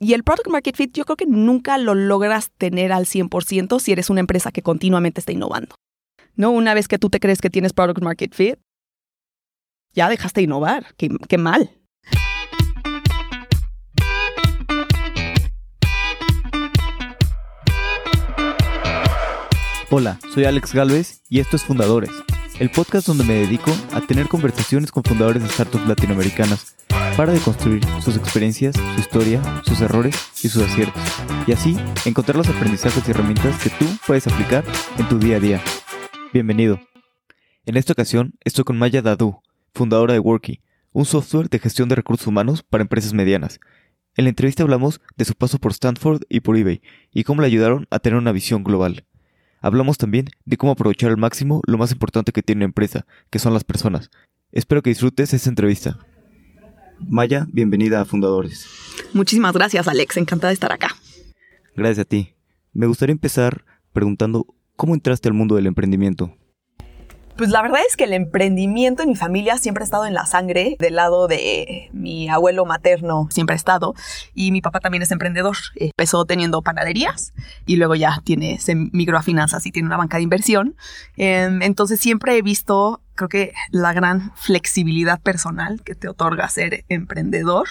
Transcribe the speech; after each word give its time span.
Y 0.00 0.14
el 0.14 0.24
product 0.24 0.48
market 0.48 0.76
fit 0.76 0.92
yo 0.92 1.04
creo 1.04 1.16
que 1.16 1.26
nunca 1.26 1.78
lo 1.78 1.94
logras 1.94 2.50
tener 2.58 2.92
al 2.92 3.06
100% 3.06 3.78
si 3.78 3.92
eres 3.92 4.10
una 4.10 4.20
empresa 4.20 4.50
que 4.50 4.62
continuamente 4.62 5.20
está 5.20 5.32
innovando. 5.32 5.76
¿No? 6.34 6.50
Una 6.50 6.74
vez 6.74 6.88
que 6.88 6.98
tú 6.98 7.10
te 7.10 7.20
crees 7.20 7.40
que 7.40 7.48
tienes 7.48 7.72
product 7.72 8.02
market 8.02 8.34
fit, 8.34 8.58
ya 9.92 10.08
dejaste 10.08 10.40
de 10.40 10.44
innovar. 10.46 10.94
Qué, 10.96 11.08
qué 11.28 11.38
mal. 11.38 11.70
Hola, 19.90 20.18
soy 20.32 20.44
Alex 20.44 20.74
Galvez 20.74 21.22
y 21.28 21.38
esto 21.38 21.54
es 21.54 21.62
Fundadores, 21.62 22.10
el 22.58 22.68
podcast 22.68 23.06
donde 23.06 23.22
me 23.22 23.34
dedico 23.34 23.70
a 23.92 24.00
tener 24.00 24.26
conversaciones 24.26 24.90
con 24.90 25.04
fundadores 25.04 25.40
de 25.40 25.48
startups 25.48 25.86
latinoamericanas 25.86 26.74
para 27.16 27.32
deconstruir 27.32 27.84
sus 28.02 28.16
experiencias, 28.16 28.74
su 28.74 29.00
historia, 29.00 29.40
sus 29.64 29.80
errores 29.80 30.16
y 30.42 30.48
sus 30.48 30.62
aciertos, 30.62 31.02
y 31.46 31.52
así 31.52 31.76
encontrar 32.04 32.36
los 32.36 32.48
aprendizajes 32.48 33.06
y 33.06 33.10
herramientas 33.10 33.62
que 33.62 33.70
tú 33.70 33.86
puedes 34.06 34.26
aplicar 34.26 34.64
en 34.98 35.08
tu 35.08 35.18
día 35.18 35.36
a 35.36 35.40
día. 35.40 35.62
Bienvenido. 36.32 36.80
En 37.66 37.76
esta 37.76 37.92
ocasión 37.92 38.34
estoy 38.44 38.64
con 38.64 38.78
Maya 38.78 39.00
Dadu, 39.00 39.40
fundadora 39.74 40.14
de 40.14 40.18
Worky, 40.18 40.60
un 40.92 41.04
software 41.04 41.48
de 41.48 41.60
gestión 41.60 41.88
de 41.88 41.94
recursos 41.94 42.26
humanos 42.26 42.64
para 42.64 42.82
empresas 42.82 43.12
medianas. 43.12 43.60
En 44.16 44.24
la 44.24 44.30
entrevista 44.30 44.64
hablamos 44.64 45.00
de 45.16 45.24
su 45.24 45.34
paso 45.34 45.58
por 45.58 45.72
Stanford 45.72 46.22
y 46.28 46.40
por 46.40 46.56
eBay 46.56 46.82
y 47.12 47.24
cómo 47.24 47.42
le 47.42 47.46
ayudaron 47.46 47.86
a 47.90 48.00
tener 48.00 48.18
una 48.18 48.32
visión 48.32 48.64
global. 48.64 49.04
Hablamos 49.60 49.98
también 49.98 50.26
de 50.44 50.56
cómo 50.56 50.72
aprovechar 50.72 51.10
al 51.10 51.16
máximo 51.16 51.62
lo 51.66 51.78
más 51.78 51.92
importante 51.92 52.32
que 52.32 52.42
tiene 52.42 52.60
una 52.60 52.66
empresa, 52.66 53.06
que 53.30 53.38
son 53.38 53.54
las 53.54 53.64
personas. 53.64 54.10
Espero 54.52 54.82
que 54.82 54.90
disfrutes 54.90 55.32
esta 55.32 55.48
entrevista. 55.48 55.98
Maya, 56.98 57.46
bienvenida 57.52 58.00
a 58.00 58.04
Fundadores. 58.04 58.66
Muchísimas 59.12 59.52
gracias, 59.52 59.88
Alex. 59.88 60.16
Encantada 60.16 60.48
de 60.48 60.54
estar 60.54 60.72
acá. 60.72 60.96
Gracias 61.76 62.00
a 62.00 62.04
ti. 62.04 62.34
Me 62.72 62.86
gustaría 62.86 63.12
empezar 63.12 63.64
preguntando 63.92 64.46
cómo 64.76 64.94
entraste 64.94 65.28
al 65.28 65.34
mundo 65.34 65.56
del 65.56 65.66
emprendimiento. 65.66 66.36
Pues 67.36 67.50
la 67.50 67.62
verdad 67.62 67.80
es 67.88 67.96
que 67.96 68.04
el 68.04 68.12
emprendimiento 68.12 69.02
en 69.02 69.08
mi 69.08 69.16
familia 69.16 69.58
siempre 69.58 69.82
ha 69.82 69.86
estado 69.86 70.06
en 70.06 70.14
la 70.14 70.24
sangre, 70.24 70.76
del 70.78 70.94
lado 70.94 71.26
de 71.26 71.90
mi 71.92 72.28
abuelo 72.28 72.64
materno 72.64 73.26
siempre 73.30 73.54
ha 73.54 73.56
estado, 73.56 73.94
y 74.34 74.52
mi 74.52 74.60
papá 74.60 74.78
también 74.78 75.02
es 75.02 75.10
emprendedor. 75.10 75.56
Empezó 75.74 76.24
teniendo 76.26 76.62
panaderías 76.62 77.34
y 77.66 77.74
luego 77.74 77.96
ya 77.96 78.20
tiene, 78.22 78.60
se 78.60 78.76
migró 78.76 79.18
a 79.18 79.22
finanzas 79.22 79.66
y 79.66 79.72
tiene 79.72 79.86
una 79.86 79.96
banca 79.96 80.18
de 80.18 80.22
inversión. 80.22 80.76
Em, 81.16 81.60
entonces 81.62 81.98
siempre 82.00 82.36
he 82.36 82.42
visto, 82.42 83.02
creo 83.14 83.28
que 83.28 83.52
la 83.70 83.92
gran 83.92 84.32
flexibilidad 84.36 85.20
personal 85.20 85.82
que 85.84 85.94
te 85.94 86.08
otorga 86.08 86.48
ser 86.48 86.84
emprendedor 86.88 87.68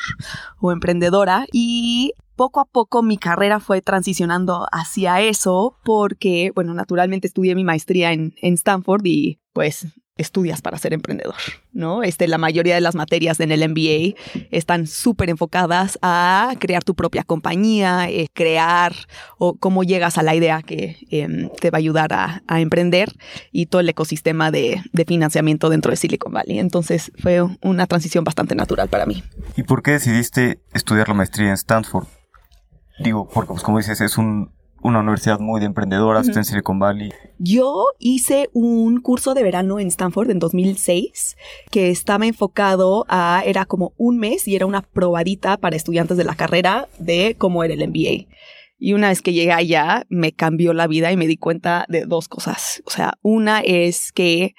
o 0.59 0.71
emprendedora. 0.71 1.45
Y 1.51 2.13
poco 2.35 2.59
a 2.59 2.65
poco 2.65 3.03
mi 3.03 3.17
carrera 3.17 3.59
fue 3.59 3.81
transicionando 3.81 4.67
hacia 4.71 5.21
eso 5.21 5.77
porque, 5.83 6.51
bueno, 6.55 6.73
naturalmente 6.73 7.27
estudié 7.27 7.55
mi 7.55 7.63
maestría 7.63 8.11
en, 8.11 8.33
en 8.41 8.55
Stanford 8.55 9.05
y 9.05 9.39
pues 9.53 9.87
estudias 10.15 10.61
para 10.61 10.77
ser 10.77 10.93
emprendedor, 10.93 11.35
¿no? 11.71 12.03
Este, 12.03 12.27
la 12.27 12.37
mayoría 12.37 12.75
de 12.75 12.81
las 12.81 12.93
materias 12.93 13.39
en 13.39 13.51
el 13.51 13.67
MBA 13.67 14.15
están 14.51 14.85
súper 14.85 15.29
enfocadas 15.29 15.97
a 16.03 16.53
crear 16.59 16.83
tu 16.83 16.93
propia 16.93 17.23
compañía, 17.23 18.09
eh, 18.09 18.27
crear 18.31 18.93
o 19.39 19.55
cómo 19.55 19.83
llegas 19.83 20.19
a 20.19 20.23
la 20.23 20.35
idea 20.35 20.61
que 20.61 20.97
em, 21.09 21.49
te 21.59 21.71
va 21.71 21.77
a 21.77 21.79
ayudar 21.79 22.13
a, 22.13 22.41
emprender 22.53 23.11
y 23.51 23.65
todo 23.65 23.81
el 23.81 23.89
ecosistema 23.89 24.51
de, 24.51 24.81
de, 24.91 25.05
financiamiento 25.05 25.69
dentro 25.69 25.89
de 25.89 25.97
Silicon 25.97 26.31
Valley. 26.31 26.59
Entonces 26.59 27.11
fue 27.19 27.41
una 27.61 27.87
transición 27.87 28.23
bastante 28.23 28.55
natural 28.55 28.89
para 28.89 29.05
mí. 29.07 29.23
¿Y 29.57 29.63
por 29.63 29.81
qué 29.81 29.91
decidiste 29.91 30.61
estudiar 30.73 31.07
la 31.07 31.15
maestría 31.15 31.47
en 31.47 31.53
Stanford? 31.53 32.05
Digo, 32.99 33.27
porque 33.27 33.49
pues 33.49 33.63
como 33.63 33.79
dices, 33.79 33.99
es 34.01 34.17
un 34.17 34.51
una 34.83 34.99
universidad 34.99 35.39
muy 35.39 35.59
de 35.59 35.65
emprendedoras, 35.65 36.27
uh 36.27 36.31
-huh. 36.31 36.37
en 36.37 36.45
Silicon 36.45 36.79
Valley. 36.79 37.11
Yo 37.39 37.85
hice 37.99 38.49
un 38.53 39.01
curso 39.01 39.33
de 39.33 39.43
verano 39.43 39.79
en 39.79 39.87
Stanford 39.87 40.29
en 40.29 40.39
2006 40.39 41.37
que 41.71 41.89
estaba 41.89 42.25
enfocado 42.25 43.05
a, 43.07 43.43
era 43.45 43.65
como 43.65 43.93
un 43.97 44.17
mes 44.17 44.47
y 44.47 44.55
era 44.55 44.65
una 44.65 44.81
probadita 44.81 45.57
para 45.57 45.75
estudiantes 45.75 46.17
de 46.17 46.23
la 46.23 46.35
carrera 46.35 46.87
de 46.99 47.35
cómo 47.37 47.63
era 47.63 47.73
el 47.73 47.87
MBA. 47.87 48.27
Y 48.77 48.93
una 48.93 49.09
vez 49.09 49.21
que 49.21 49.33
llegué 49.33 49.53
allá, 49.53 50.05
me 50.09 50.33
cambió 50.33 50.73
la 50.73 50.87
vida 50.87 51.11
y 51.11 51.17
me 51.17 51.27
di 51.27 51.37
cuenta 51.37 51.85
de 51.87 52.05
dos 52.05 52.27
cosas. 52.27 52.83
O 52.85 52.89
sea, 52.89 53.13
una 53.21 53.61
es 53.61 54.11
que 54.11 54.55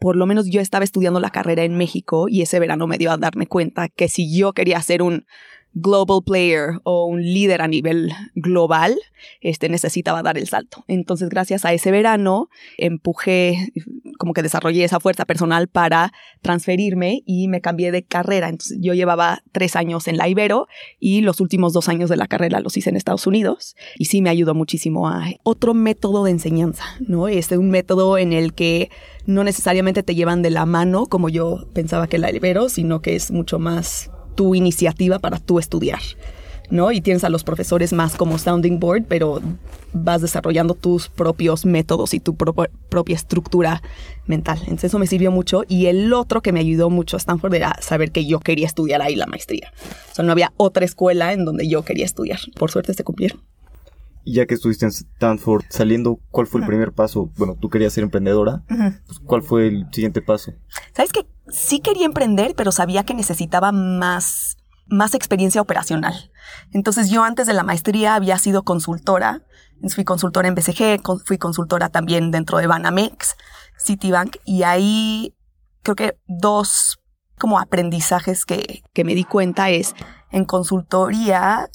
por 0.00 0.16
lo 0.16 0.26
menos 0.26 0.48
yo 0.48 0.60
estaba 0.60 0.84
estudiando 0.84 1.20
la 1.20 1.30
carrera 1.30 1.64
en 1.64 1.76
México 1.76 2.28
y 2.28 2.42
ese 2.42 2.60
verano 2.60 2.86
me 2.86 2.98
dio 2.98 3.10
a 3.10 3.16
darme 3.16 3.46
cuenta 3.46 3.88
que 3.88 4.08
si 4.08 4.36
yo 4.36 4.52
quería 4.52 4.78
hacer 4.78 5.02
un 5.02 5.26
global 5.74 6.22
player 6.24 6.80
o 6.84 7.06
un 7.06 7.22
líder 7.22 7.62
a 7.62 7.68
nivel 7.68 8.12
global, 8.34 8.96
este 9.40 9.68
necesitaba 9.68 10.22
dar 10.22 10.38
el 10.38 10.48
salto. 10.48 10.84
Entonces, 10.88 11.28
gracias 11.28 11.64
a 11.64 11.72
ese 11.72 11.90
verano, 11.90 12.48
empujé, 12.76 13.72
como 14.18 14.32
que 14.32 14.42
desarrollé 14.42 14.84
esa 14.84 15.00
fuerza 15.00 15.24
personal 15.24 15.68
para 15.68 16.12
transferirme 16.42 17.22
y 17.26 17.48
me 17.48 17.60
cambié 17.60 17.92
de 17.92 18.04
carrera. 18.04 18.48
Entonces, 18.48 18.78
yo 18.80 18.94
llevaba 18.94 19.42
tres 19.52 19.76
años 19.76 20.08
en 20.08 20.16
la 20.16 20.28
Ibero 20.28 20.68
y 20.98 21.20
los 21.20 21.40
últimos 21.40 21.72
dos 21.72 21.88
años 21.88 22.10
de 22.10 22.16
la 22.16 22.26
carrera 22.26 22.60
los 22.60 22.76
hice 22.76 22.90
en 22.90 22.96
Estados 22.96 23.26
Unidos 23.26 23.76
y 23.96 24.06
sí 24.06 24.22
me 24.22 24.30
ayudó 24.30 24.54
muchísimo 24.54 25.08
a 25.08 25.24
otro 25.42 25.74
método 25.74 26.24
de 26.24 26.30
enseñanza, 26.32 26.84
¿no? 27.00 27.28
Este 27.28 27.58
un 27.58 27.70
método 27.70 28.18
en 28.18 28.32
el 28.32 28.54
que 28.54 28.90
no 29.26 29.44
necesariamente 29.44 30.02
te 30.02 30.14
llevan 30.14 30.42
de 30.42 30.50
la 30.50 30.66
mano 30.66 31.06
como 31.06 31.28
yo 31.28 31.66
pensaba 31.74 32.06
que 32.06 32.18
la 32.18 32.32
Ibero, 32.32 32.68
sino 32.68 33.02
que 33.02 33.14
es 33.16 33.30
mucho 33.30 33.58
más 33.58 34.10
tu 34.38 34.54
iniciativa 34.54 35.18
para 35.18 35.40
tú 35.40 35.58
estudiar, 35.58 35.98
¿no? 36.70 36.92
Y 36.92 37.00
tienes 37.00 37.24
a 37.24 37.28
los 37.28 37.42
profesores 37.42 37.92
más 37.92 38.14
como 38.14 38.38
sounding 38.38 38.78
board, 38.78 39.02
pero 39.08 39.42
vas 39.92 40.22
desarrollando 40.22 40.74
tus 40.74 41.08
propios 41.08 41.66
métodos 41.66 42.14
y 42.14 42.20
tu 42.20 42.36
pro 42.36 42.54
propia 42.88 43.16
estructura 43.16 43.82
mental. 44.26 44.58
Entonces 44.60 44.84
eso 44.84 45.00
me 45.00 45.08
sirvió 45.08 45.32
mucho. 45.32 45.64
Y 45.66 45.86
el 45.86 46.12
otro 46.12 46.40
que 46.40 46.52
me 46.52 46.60
ayudó 46.60 46.88
mucho 46.88 47.16
a 47.16 47.18
Stanford 47.18 47.52
era 47.52 47.76
saber 47.80 48.12
que 48.12 48.26
yo 48.26 48.38
quería 48.38 48.68
estudiar 48.68 49.02
ahí 49.02 49.16
la 49.16 49.26
maestría. 49.26 49.72
O 50.12 50.14
sea, 50.14 50.24
no 50.24 50.30
había 50.30 50.52
otra 50.56 50.84
escuela 50.84 51.32
en 51.32 51.44
donde 51.44 51.66
yo 51.66 51.82
quería 51.82 52.04
estudiar. 52.04 52.38
Por 52.54 52.70
suerte 52.70 52.94
se 52.94 53.02
cumplieron. 53.02 53.40
Ya 54.32 54.46
que 54.46 54.54
estuviste 54.54 54.84
en 54.84 54.90
Stanford 54.90 55.64
saliendo, 55.70 56.18
¿cuál 56.30 56.46
fue 56.46 56.60
el 56.60 56.66
primer 56.66 56.92
paso? 56.92 57.30
Bueno, 57.36 57.56
tú 57.60 57.68
querías 57.68 57.92
ser 57.92 58.04
emprendedora. 58.04 58.62
Uh 58.70 58.74
-huh. 58.74 59.00
pues, 59.06 59.18
¿Cuál 59.20 59.42
fue 59.42 59.68
el 59.68 59.86
siguiente 59.92 60.22
paso? 60.22 60.52
¿Sabes 60.92 61.12
qué? 61.12 61.26
sí 61.50 61.80
quería 61.80 62.06
emprender, 62.06 62.54
pero 62.56 62.72
sabía 62.72 63.04
que 63.04 63.14
necesitaba 63.14 63.72
más, 63.72 64.56
más 64.86 65.14
experiencia 65.14 65.60
operacional. 65.60 66.30
Entonces 66.72 67.10
yo 67.10 67.24
antes 67.24 67.46
de 67.46 67.54
la 67.54 67.62
maestría 67.62 68.14
había 68.14 68.38
sido 68.38 68.62
consultora, 68.62 69.42
fui 69.94 70.04
consultora 70.04 70.48
en 70.48 70.54
BCG, 70.54 71.00
fui 71.24 71.38
consultora 71.38 71.88
también 71.88 72.30
dentro 72.30 72.58
de 72.58 72.66
Banamex, 72.66 73.36
Citibank, 73.78 74.36
y 74.44 74.62
ahí 74.62 75.34
creo 75.82 75.96
que 75.96 76.18
dos 76.26 76.98
como 77.38 77.60
aprendizajes 77.60 78.44
que, 78.44 78.82
que 78.92 79.04
me 79.04 79.14
di 79.14 79.24
cuenta 79.24 79.70
es 79.70 79.94
en 80.32 80.44
consultoría 80.44 81.68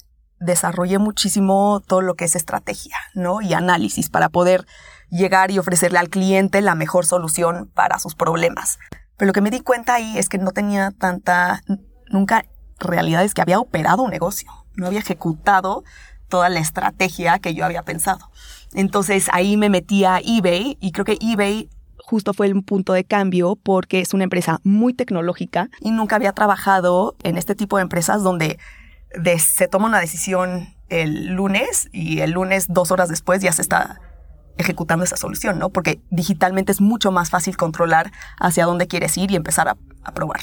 desarrollé 0.44 0.98
muchísimo 0.98 1.82
todo 1.86 2.00
lo 2.00 2.14
que 2.14 2.24
es 2.24 2.36
estrategia, 2.36 2.96
¿no? 3.14 3.40
Y 3.40 3.54
análisis 3.54 4.10
para 4.10 4.28
poder 4.28 4.66
llegar 5.10 5.50
y 5.50 5.58
ofrecerle 5.58 5.98
al 5.98 6.08
cliente 6.08 6.60
la 6.60 6.74
mejor 6.74 7.06
solución 7.06 7.70
para 7.74 7.98
sus 7.98 8.14
problemas. 8.14 8.78
Pero 9.16 9.28
lo 9.28 9.32
que 9.32 9.40
me 9.40 9.50
di 9.50 9.60
cuenta 9.60 9.94
ahí 9.94 10.18
es 10.18 10.28
que 10.28 10.38
no 10.38 10.52
tenía 10.52 10.90
tanta, 10.90 11.62
nunca 12.08 12.44
realidad 12.80 13.24
es 13.24 13.34
que 13.34 13.42
había 13.42 13.60
operado 13.60 14.02
un 14.02 14.10
negocio, 14.10 14.50
no 14.74 14.86
había 14.86 14.98
ejecutado 14.98 15.84
toda 16.28 16.48
la 16.48 16.60
estrategia 16.60 17.38
que 17.38 17.54
yo 17.54 17.64
había 17.64 17.82
pensado. 17.82 18.30
Entonces 18.74 19.28
ahí 19.32 19.56
me 19.56 19.68
metí 19.68 20.04
a 20.04 20.18
eBay 20.18 20.76
y 20.80 20.92
creo 20.92 21.04
que 21.04 21.18
eBay 21.20 21.68
justo 21.98 22.34
fue 22.34 22.46
el 22.46 22.62
punto 22.62 22.92
de 22.92 23.04
cambio 23.04 23.56
porque 23.56 24.00
es 24.00 24.12
una 24.14 24.24
empresa 24.24 24.60
muy 24.62 24.94
tecnológica 24.94 25.70
y 25.80 25.90
nunca 25.90 26.16
había 26.16 26.32
trabajado 26.32 27.16
en 27.22 27.38
este 27.38 27.54
tipo 27.54 27.76
de 27.76 27.82
empresas 27.82 28.22
donde 28.22 28.58
de, 29.16 29.38
se 29.38 29.68
toma 29.68 29.86
una 29.86 30.00
decisión 30.00 30.74
el 30.88 31.34
lunes 31.34 31.88
y 31.92 32.20
el 32.20 32.32
lunes 32.32 32.66
dos 32.68 32.90
horas 32.90 33.08
después 33.08 33.42
ya 33.42 33.52
se 33.52 33.62
está 33.62 34.00
ejecutando 34.58 35.04
esa 35.04 35.16
solución, 35.16 35.58
¿no? 35.58 35.70
Porque 35.70 36.00
digitalmente 36.10 36.72
es 36.72 36.80
mucho 36.80 37.10
más 37.10 37.30
fácil 37.30 37.56
controlar 37.56 38.12
hacia 38.38 38.66
dónde 38.66 38.86
quieres 38.86 39.16
ir 39.18 39.30
y 39.30 39.36
empezar 39.36 39.68
a, 39.68 39.76
a 40.04 40.12
probar. 40.12 40.40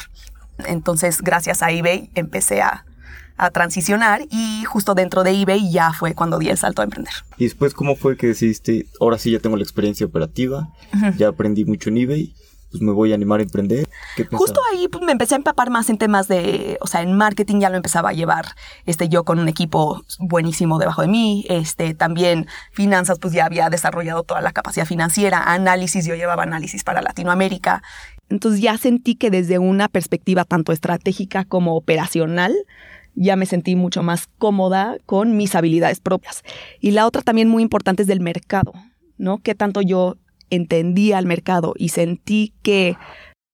Entonces, 0.65 1.21
gracias 1.21 1.62
a 1.62 1.71
eBay 1.71 2.12
empecé 2.15 2.62
a, 2.62 2.85
a, 3.38 3.50
transicionar 3.51 4.21
y 4.29 4.63
justo 4.65 4.95
dentro 4.95 5.24
de 5.24 5.31
eBay 5.41 5.71
ya 5.71 5.94
fue 5.94 6.13
cuando 6.13 6.39
di 6.39 6.50
el 6.50 6.57
salto 6.57 6.81
a 6.81 6.85
emprender. 6.85 7.13
Y 7.38 7.45
después, 7.45 7.74
¿cómo 7.74 7.95
fue 7.95 8.17
que 8.17 8.27
decidiste, 8.27 8.88
ahora 9.00 9.17
sí 9.17 9.31
ya 9.31 9.39
tengo 9.39 9.56
la 9.56 9.63
experiencia 9.63 10.06
operativa, 10.06 10.69
uh 10.94 10.97
-huh. 10.97 11.17
ya 11.17 11.29
aprendí 11.29 11.65
mucho 11.65 11.89
en 11.89 11.97
eBay, 11.97 12.35
pues 12.71 12.81
me 12.81 12.91
voy 12.91 13.12
a 13.12 13.15
animar 13.15 13.41
a 13.41 13.44
emprender. 13.44 13.88
Justo 14.31 14.59
ahí 14.71 14.88
pues, 14.88 15.03
me 15.03 15.12
empecé 15.12 15.35
a 15.35 15.38
empapar 15.38 15.69
más 15.69 15.89
en 15.89 15.97
temas 15.97 16.27
de, 16.27 16.77
o 16.81 16.88
sea, 16.88 17.01
en 17.01 17.13
marketing 17.13 17.59
ya 17.59 17.69
lo 17.69 17.75
empezaba 17.75 18.09
a 18.09 18.13
llevar 18.13 18.45
este, 18.85 19.09
yo 19.09 19.23
con 19.23 19.39
un 19.39 19.50
equipo 19.50 20.01
buenísimo 20.19 20.79
debajo 20.79 21.01
de 21.01 21.09
mí. 21.09 21.45
Este, 21.50 21.94
también 21.94 22.47
finanzas, 22.71 23.19
pues 23.19 23.33
ya 23.33 23.45
había 23.45 23.69
desarrollado 23.69 24.23
toda 24.23 24.41
la 24.41 24.53
capacidad 24.53 24.85
financiera. 24.85 25.44
Análisis, 25.44 26.06
yo 26.06 26.15
llevaba 26.15 26.44
análisis 26.44 26.83
para 26.83 27.01
Latinoamérica. 27.01 27.83
Entonces 28.29 28.62
ya 28.62 28.77
sentí 28.77 29.15
que 29.15 29.29
desde 29.29 29.59
una 29.59 29.89
perspectiva 29.89 30.45
tanto 30.45 30.71
estratégica 30.71 31.44
como 31.44 31.75
operacional, 31.75 32.56
ya 33.15 33.35
me 33.35 33.45
sentí 33.45 33.75
mucho 33.75 34.03
más 34.03 34.29
cómoda 34.38 34.97
con 35.06 35.35
mis 35.35 35.56
habilidades 35.56 36.00
propias. 36.00 36.44
Y 36.79 36.91
la 36.91 37.06
otra 37.06 37.21
también 37.21 37.50
muy 37.50 37.62
importante 37.62 38.03
es 38.03 38.07
del 38.07 38.21
mercado, 38.21 38.71
¿no? 39.17 39.39
Qué 39.39 39.53
tanto 39.53 39.81
yo 39.81 40.15
entendía 40.51 41.18
el 41.18 41.25
mercado 41.25 41.74
y 41.75 41.89
sentí 41.89 42.53
que 42.62 42.98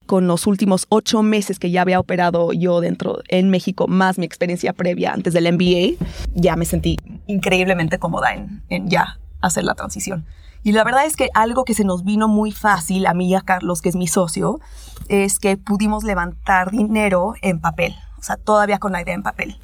con 0.05 0.27
los 0.27 0.47
últimos 0.47 0.85
ocho 0.89 1.21
meses 1.21 1.59
que 1.59 1.69
ya 1.69 1.81
había 1.81 1.99
operado 1.99 2.53
yo 2.53 2.81
dentro 2.81 3.19
en 3.27 3.49
México, 3.49 3.88
más 3.88 4.17
mi 4.17 4.25
experiencia 4.25 4.73
previa 4.73 5.13
antes 5.13 5.33
del 5.33 5.51
MBA, 5.53 6.03
ya 6.33 6.55
me 6.55 6.65
sentí 6.65 6.97
increíblemente 7.27 7.99
cómoda 7.99 8.33
en, 8.33 8.63
en 8.69 8.89
ya 8.89 9.19
hacer 9.41 9.63
la 9.63 9.75
transición. 9.75 10.25
Y 10.63 10.71
la 10.71 10.83
verdad 10.83 11.05
es 11.05 11.15
que 11.15 11.29
algo 11.33 11.63
que 11.63 11.73
se 11.73 11.83
nos 11.83 12.03
vino 12.03 12.27
muy 12.27 12.51
fácil 12.51 13.05
a 13.05 13.13
mí 13.13 13.29
y 13.29 13.35
a 13.35 13.41
Carlos, 13.41 13.81
que 13.81 13.89
es 13.89 13.95
mi 13.95 14.07
socio, 14.07 14.59
es 15.07 15.39
que 15.39 15.57
pudimos 15.57 16.03
levantar 16.03 16.71
dinero 16.71 17.35
en 17.41 17.59
papel, 17.59 17.95
o 18.17 18.23
sea, 18.23 18.38
todavía 18.38 18.79
con 18.79 18.91
la 18.91 19.01
idea 19.01 19.13
en 19.13 19.23
papel, 19.23 19.59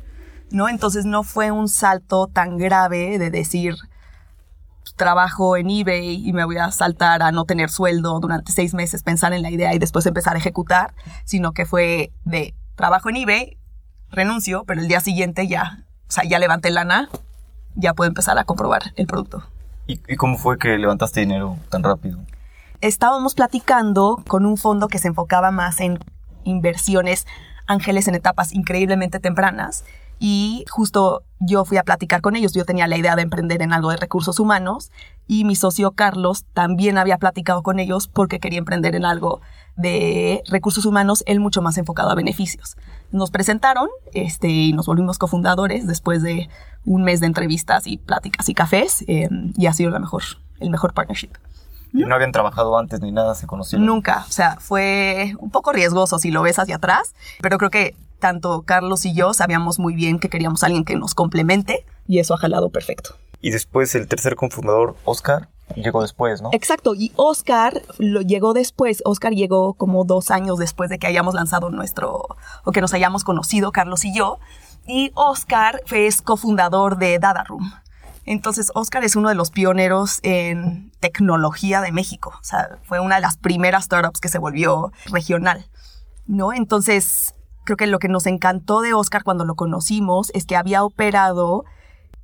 ¿no? 0.51 0.69
Entonces 0.69 1.06
no 1.06 1.24
fue 1.24 1.51
un 1.51 1.68
salto 1.68 2.27
tan 2.27 2.57
grave 2.57 3.18
de 3.18 3.31
decir, 3.31 3.75
trabajo 4.95 5.57
en 5.57 5.69
eBay 5.69 6.28
y 6.28 6.34
me 6.34 6.45
voy 6.45 6.57
a 6.57 6.72
saltar 6.72 7.24
a 7.24 7.31
no 7.31 7.45
tener 7.45 7.69
sueldo 7.69 8.19
durante 8.19 8.51
seis 8.51 8.74
meses, 8.74 9.04
pensar 9.04 9.34
en 9.34 9.42
la 9.42 9.51
idea 9.51 9.74
y 9.74 9.80
después 9.80 10.06
empezar 10.06 10.36
a 10.36 10.40
ejecutar, 10.40 10.94
sino 11.25 11.54
que 11.54 11.66
fue 11.66 12.12
de 12.25 12.54
trabajo 12.75 13.10
en 13.10 13.18
eBay, 13.18 13.57
renuncio, 14.10 14.63
pero 14.66 14.81
el 14.81 14.88
día 14.88 15.00
siguiente 15.00 15.48
ya, 15.48 15.84
o 16.07 16.12
sea, 16.12 16.24
ya 16.24 16.40
levanté 16.40 16.72
lana, 16.72 17.10
ya 17.75 17.94
puedo 17.94 18.07
empezar 18.07 18.38
a 18.38 18.44
comprobar 18.44 18.94
el 18.95 19.07
producto. 19.07 19.44
¿Y, 19.88 20.00
¿Y, 20.07 20.16
cómo 20.16 20.38
fue 20.38 20.57
que 20.57 20.78
levantaste 20.78 21.22
dinero 21.22 21.57
tan 21.69 21.84
rápido? 21.84 22.19
Estábamos 22.80 23.36
platicando 23.36 24.24
con 24.28 24.45
un 24.45 24.57
fondo 24.57 24.88
que 24.88 25.00
se 25.00 25.10
enfocaba 25.10 25.51
más 25.51 25.81
en 25.81 26.00
inversiones 26.45 27.25
ángeles 27.66 28.07
en 28.07 28.16
etapas 28.16 28.54
increíblemente 28.54 29.19
tempranas 29.19 29.84
y 30.25 30.63
justo 30.69 31.23
yo 31.41 31.65
fui 31.65 31.75
a 31.75 31.83
platicar 31.83 32.21
con 32.21 32.37
ellos. 32.37 32.53
Yo 32.53 32.63
tenía 32.63 32.87
la 32.87 32.95
idea 32.95 33.17
de 33.17 33.23
emprender 33.23 33.61
en 33.61 33.73
algo 33.73 33.89
de 33.89 33.97
recursos 33.97 34.39
humanos 34.39 34.89
y 35.27 35.43
mi 35.43 35.53
socio 35.57 35.91
Carlos 35.91 36.45
también 36.53 36.97
había 36.97 37.17
platicado 37.17 37.61
con 37.61 37.77
ellos 37.77 38.07
porque 38.07 38.39
quería 38.39 38.59
emprender 38.59 38.95
en 38.95 39.03
algo 39.03 39.41
de 39.75 40.41
recursos 40.47 40.85
humanos, 40.85 41.25
él 41.27 41.41
mucho 41.41 41.61
más 41.61 41.77
enfocado 41.77 42.09
a 42.09 42.15
beneficios. 42.15 42.77
Nos 43.11 43.31
presentaron 43.31 43.89
este, 44.13 44.47
y 44.47 44.71
nos 44.71 44.85
volvimos 44.85 45.17
cofundadores 45.17 45.87
después 45.87 46.23
de 46.23 46.47
un 46.85 47.03
mes 47.03 47.19
de 47.19 47.27
entrevistas 47.27 47.85
y 47.85 47.97
pláticas 47.97 48.47
y 48.47 48.53
cafés 48.53 49.03
eh, 49.09 49.27
y 49.57 49.65
ha 49.65 49.73
sido 49.73 49.89
la 49.89 49.99
mejor, 49.99 50.23
el 50.61 50.69
mejor 50.69 50.93
partnership. 50.93 51.31
¿Y 51.91 52.05
no 52.05 52.15
habían 52.15 52.31
trabajado 52.31 52.77
antes 52.77 53.01
ni 53.01 53.11
nada? 53.11 53.35
¿Se 53.35 53.45
conocieron? 53.45 53.85
Nunca. 53.85 54.23
O 54.29 54.31
sea, 54.31 54.55
fue 54.61 55.35
un 55.39 55.51
poco 55.51 55.73
riesgoso 55.73 56.17
si 56.17 56.31
lo 56.31 56.43
ves 56.43 56.59
hacia 56.59 56.77
atrás, 56.77 57.13
pero 57.41 57.57
creo 57.57 57.69
que 57.69 57.97
tanto 58.23 58.61
Carlos 58.61 59.05
y 59.05 59.13
yo 59.13 59.33
sabíamos 59.33 59.79
muy 59.79 59.95
bien 59.95 60.17
que 60.17 60.29
queríamos 60.29 60.63
a 60.63 60.67
alguien 60.67 60.85
que 60.85 60.95
nos 60.95 61.13
complemente 61.13 61.85
y 62.07 62.19
eso 62.19 62.33
ha 62.33 62.37
jalado 62.37 62.69
perfecto. 62.69 63.17
Y 63.41 63.49
después 63.49 63.93
el 63.95 64.07
tercer 64.07 64.37
cofundador, 64.37 64.95
Oscar, 65.03 65.49
llegó 65.75 66.01
después, 66.01 66.41
¿no? 66.41 66.49
Exacto, 66.53 66.95
y 66.95 67.11
Oscar 67.17 67.81
lo 67.97 68.21
llegó 68.21 68.53
después. 68.53 69.01
Oscar 69.03 69.33
llegó 69.33 69.73
como 69.73 70.05
dos 70.05 70.31
años 70.31 70.57
después 70.57 70.89
de 70.89 70.99
que 70.99 71.07
hayamos 71.07 71.33
lanzado 71.33 71.69
nuestro, 71.69 72.37
o 72.63 72.71
que 72.71 72.79
nos 72.79 72.93
hayamos 72.93 73.25
conocido, 73.25 73.73
Carlos 73.73 74.05
y 74.05 74.15
yo. 74.15 74.39
Y 74.87 75.11
Oscar 75.15 75.81
es 75.91 76.21
cofundador 76.21 76.97
de 76.97 77.19
Dada 77.19 77.43
Room. 77.43 77.73
Entonces, 78.25 78.71
Oscar 78.73 79.03
es 79.03 79.17
uno 79.17 79.27
de 79.27 79.35
los 79.35 79.51
pioneros 79.51 80.19
en 80.23 80.93
tecnología 81.01 81.81
de 81.81 81.91
México. 81.91 82.31
O 82.39 82.43
sea, 82.45 82.79
fue 82.83 83.01
una 83.01 83.15
de 83.15 83.21
las 83.21 83.35
primeras 83.35 83.83
startups 83.83 84.21
que 84.21 84.29
se 84.29 84.39
volvió 84.39 84.93
regional, 85.11 85.65
¿no? 86.25 86.53
Entonces, 86.53 87.35
creo 87.63 87.77
que 87.77 87.88
lo 87.88 88.00
que 88.00 88.07
nos 88.07 88.25
encantó 88.25 88.81
de 88.81 88.94
Oscar 88.94 89.24
cuando 89.24 89.45
lo 89.45 89.56
conocimos 89.56 90.31
es 90.33 90.45
que 90.45 90.56
había 90.56 90.83
operado 90.83 91.65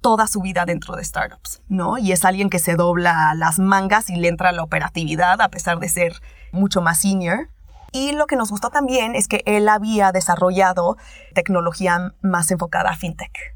toda 0.02 0.28
su 0.28 0.42
vida 0.42 0.66
dentro 0.66 0.96
de 0.96 1.04
startups, 1.04 1.62
¿no? 1.68 1.98
Y 1.98 2.12
es 2.12 2.24
alguien 2.24 2.50
que 2.50 2.60
se 2.60 2.76
dobla 2.76 3.34
las 3.36 3.60
mangas 3.60 4.10
y 4.10 4.16
le 4.16 4.30
entra 4.30 4.52
la 4.52 4.64
operatividad 4.64 5.42
a 5.42 5.50
pesar 5.50 5.80
de 5.80 5.90
ser 5.90 6.22
mucho 6.52 6.82
más 6.82 7.00
senior. 7.00 7.50
Y 7.92 8.12
lo 8.14 8.28
que 8.28 8.36
nos 8.36 8.52
gustó 8.52 8.70
también 8.70 9.16
es 9.16 9.28
que 9.28 9.42
él 9.46 9.68
había 9.68 10.12
desarrollado 10.12 10.98
tecnología 11.34 12.14
más 12.22 12.52
enfocada 12.52 12.92
a 12.92 12.96
fintech. 12.96 13.56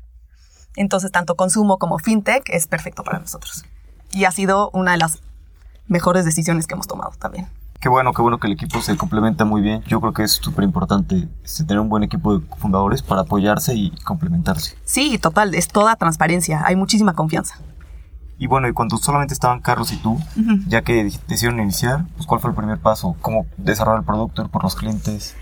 Entonces, 0.76 1.12
tanto 1.12 1.36
consumo 1.36 1.78
como 1.78 2.00
fintech 2.00 2.50
es 2.50 2.68
perfecto 2.68 3.04
para 3.04 3.20
nosotros. 3.20 3.64
Y 4.12 4.26
ha 4.26 4.32
sido 4.32 4.70
una 4.72 4.94
de 4.94 4.98
las 4.98 5.22
mejores 5.88 6.26
decisiones 6.26 6.66
que 6.66 6.74
hemos 6.74 6.88
tomado 6.88 7.12
también. 7.20 7.48
Qué 7.84 7.90
bueno, 7.90 8.14
qué 8.14 8.22
bueno 8.22 8.38
que 8.38 8.48
el 8.48 8.54
equipo 8.54 8.80
se 8.80 8.96
complementa 8.96 9.44
muy 9.44 9.60
bien. 9.60 9.84
Yo 9.88 10.00
creo 10.00 10.14
que 10.14 10.24
es 10.24 10.32
súper 10.32 10.64
importante 10.64 11.28
este, 11.44 11.66
tener 11.66 11.82
un 11.82 11.90
buen 11.90 12.02
equipo 12.02 12.40
de 12.40 12.46
fundadores 12.56 13.02
para 13.02 13.24
apoyarse 13.24 13.76
y 13.76 13.92
complementarse. 14.06 14.78
Sí, 14.86 15.18
total, 15.18 15.54
es 15.54 15.68
toda 15.68 15.98
transparencia, 15.98 16.64
hay 16.66 16.78
muchísima 16.78 17.14
confianza. 17.14 17.58
Y 18.38 18.48
bueno, 18.48 18.70
y 18.70 18.72
cuando 18.72 18.96
solamente 18.96 19.34
estaban 19.34 19.60
Carlos 19.60 19.92
y 19.92 19.98
tú, 19.98 20.14
uh 20.14 20.22
-huh. 20.34 20.66
ya 20.66 20.82
que 20.84 21.12
decidieron 21.28 21.60
iniciar, 21.60 22.06
pues 22.16 22.26
¿cuál 22.26 22.40
fue 22.40 22.52
el 22.52 22.56
primer 22.56 22.80
paso? 22.80 23.18
¿Cómo 23.22 23.48
desarrollar 23.58 24.00
el 24.00 24.06
producto, 24.06 24.44
ir 24.44 24.48
por 24.48 24.64
los 24.64 24.78
clientes? 24.78 25.36